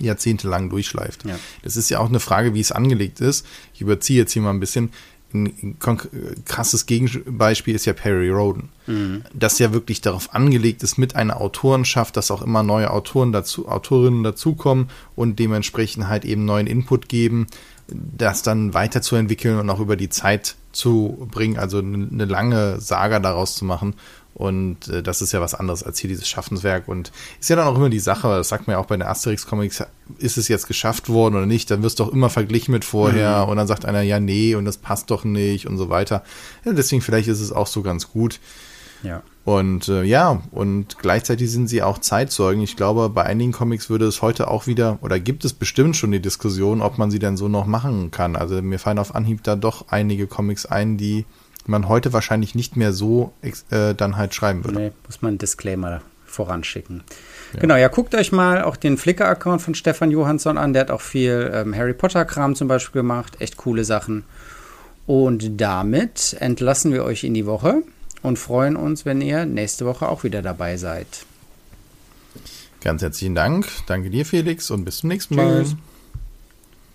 jahrzehntelang 0.01 0.71
durchschleift. 0.71 1.25
Ja. 1.25 1.38
Das 1.62 1.77
ist 1.77 1.88
ja 1.88 2.01
auch 2.01 2.09
eine 2.09 2.21
Frage, 2.21 2.55
wie 2.55 2.61
es 2.61 2.73
angelegt 2.73 3.21
ist. 3.21 3.47
Ich 3.73 3.81
überziehe 3.81 4.19
jetzt 4.19 4.33
hier 4.33 4.43
mal 4.43 4.51
ein 4.51 4.61
bisschen 4.61 4.90
ein 5.35 5.77
krasses 6.44 6.87
Gegenbeispiel 6.87 7.75
ist 7.75 7.85
ja 7.85 7.92
Perry 7.92 8.31
Roden, 8.31 8.68
mhm. 8.87 9.25
das 9.35 9.59
ja 9.59 9.73
wirklich 9.73 10.01
darauf 10.01 10.33
angelegt 10.33 10.83
ist, 10.83 10.97
mit 10.97 11.16
einer 11.16 11.40
Autorenschaft, 11.40 12.16
dass 12.16 12.31
auch 12.31 12.42
immer 12.42 12.62
neue 12.62 12.90
Autoren 12.90 13.33
dazu, 13.33 13.68
Autorinnen 13.68 14.23
dazukommen 14.23 14.88
und 15.16 15.38
dementsprechend 15.38 16.09
halt 16.09 16.25
eben 16.25 16.44
neuen 16.44 16.66
Input 16.66 17.09
geben, 17.09 17.49
das 17.88 18.42
dann 18.42 18.75
weiterzuentwickeln 18.75 19.59
und 19.59 19.68
auch 19.68 19.81
über 19.81 19.97
die 19.97 20.09
Zeit 20.09 20.57
zu 20.73 21.29
bringen, 21.31 21.59
also 21.59 21.79
eine 21.79 22.25
lange 22.25 22.81
Saga 22.81 23.18
daraus 23.18 23.57
zu 23.57 23.64
machen. 23.64 23.94
Und 24.35 24.88
äh, 24.88 25.03
das 25.03 25.23
ist 25.23 25.33
ja 25.33 25.40
was 25.40 25.55
anderes 25.55 25.85
als 25.85 25.99
hier 25.99 26.09
dieses 26.09 26.29
Schaffenswerk. 26.29 26.88
Und 26.88 27.12
ist 27.40 27.51
ja 27.51 27.57
dann 27.57 27.68
auch 27.68 27.77
immer 27.77 27.88
die 27.88 28.01
Sache, 28.01 28.29
das 28.29 28.49
sagt 28.49 28.66
man 28.66 28.75
ja 28.75 28.81
auch 28.81 28.87
bei 28.87 28.97
den 28.97 29.07
Asterix-Comics, 29.07 29.85
ist 30.18 30.37
es 30.37 30.49
jetzt 30.49 30.66
geschafft 30.66 31.09
worden 31.09 31.37
oder 31.37 31.47
nicht? 31.47 31.70
Dann 31.70 31.83
wirst 31.83 32.01
du 32.01 32.05
auch 32.05 32.12
immer 32.12 32.31
verglichen 32.31 32.73
mit 32.73 32.85
vorher. 32.85 33.44
Mhm. 33.44 33.51
Und 33.51 33.57
dann 33.57 33.66
sagt 33.66 33.85
einer, 33.85 34.03
ja, 34.03 34.18
nee, 34.18 34.57
und 34.57 34.64
das 34.64 34.77
passt 34.77 35.11
doch 35.11 35.25
nicht 35.25 35.66
und 35.66 35.79
so 35.79 35.88
weiter. 35.88 36.25
Ja, 36.64 36.73
deswegen 36.73 37.01
vielleicht 37.01 37.29
ist 37.29 37.40
es 37.40 37.53
auch 37.53 37.68
so 37.68 37.83
ganz 37.83 38.11
gut. 38.11 38.40
Ja. 39.05 39.23
Und 39.44 39.88
äh, 39.88 40.03
ja, 40.03 40.42
und 40.51 40.99
gleichzeitig 40.99 41.51
sind 41.51 41.68
sie 41.68 41.83
auch 41.83 41.99
Zeitzeugen. 41.99 42.62
Ich 42.62 42.77
glaube, 42.77 43.11
bei 43.11 43.25
einigen 43.25 43.53
Comics 43.53 43.90
würde 43.90 44.07
es 44.07 44.23
heute 44.23 44.49
auch 44.49 44.66
wieder, 44.66 44.99
oder 45.03 45.20
gibt 45.20 45.44
es 45.44 45.53
bestimmt 45.53 45.97
schon 45.97 46.12
die 46.12 46.20
Diskussion, 46.20 46.81
ob 46.81 46.97
man 46.97 47.11
sie 47.11 47.18
denn 47.18 47.37
so 47.37 47.47
noch 47.49 47.66
machen 47.66 48.11
kann. 48.11 48.37
Also 48.37 48.61
mir 48.62 48.79
fallen 48.79 48.99
auf 48.99 49.14
Anhieb 49.14 49.42
da 49.42 49.55
doch 49.55 49.88
einige 49.88 50.27
Comics 50.27 50.64
ein, 50.64 50.97
die 50.97 51.27
man 51.66 51.88
heute 51.88 52.12
wahrscheinlich 52.12 52.55
nicht 52.55 52.77
mehr 52.77 52.92
so 52.92 53.33
äh, 53.70 53.94
dann 53.94 54.16
halt 54.16 54.35
schreiben 54.35 54.64
würde. 54.64 54.79
Nee, 54.79 54.92
muss 55.07 55.22
man 55.22 55.31
einen 55.31 55.38
Disclaimer 55.38 56.03
voranschicken. 56.27 57.03
Ja. 57.53 57.61
Genau, 57.61 57.77
ja, 57.77 57.88
guckt 57.88 58.14
euch 58.14 58.33
mal 58.33 58.62
auch 58.62 58.77
den 58.77 58.98
Flickr-Account 58.98 59.62
von 59.62 59.74
Stefan 59.74 60.11
Johansson 60.11 60.59
an. 60.59 60.72
Der 60.72 60.83
hat 60.83 60.90
auch 60.90 61.00
viel 61.00 61.50
ähm, 61.55 61.74
Harry 61.74 61.94
Potter-Kram 61.94 62.55
zum 62.57 62.68
Beispiel 62.68 63.00
gemacht. 63.00 63.40
Echt 63.40 63.57
coole 63.57 63.85
Sachen. 63.85 64.24
Und 65.07 65.61
damit 65.61 66.37
entlassen 66.40 66.92
wir 66.92 67.05
euch 67.05 67.24
in 67.24 67.35
die 67.35 67.46
Woche 67.46 67.83
und 68.22 68.38
freuen 68.38 68.77
uns, 68.77 69.05
wenn 69.05 69.20
ihr 69.20 69.44
nächste 69.44 69.87
Woche 69.87 70.09
auch 70.09 70.24
wieder 70.24 70.42
dabei 70.42 70.77
seid. 70.77 71.27
Ganz 72.81 73.03
herzlichen 73.03 73.35
Dank. 73.35 73.66
Danke 73.87 74.11
dir, 74.11 74.27
Felix, 74.27 74.70
und 74.70 74.85
bis 74.85 74.98
zum 74.98 75.09
nächsten 75.09 75.37
Mal. 75.37 75.62
Tschüss. 75.62 75.77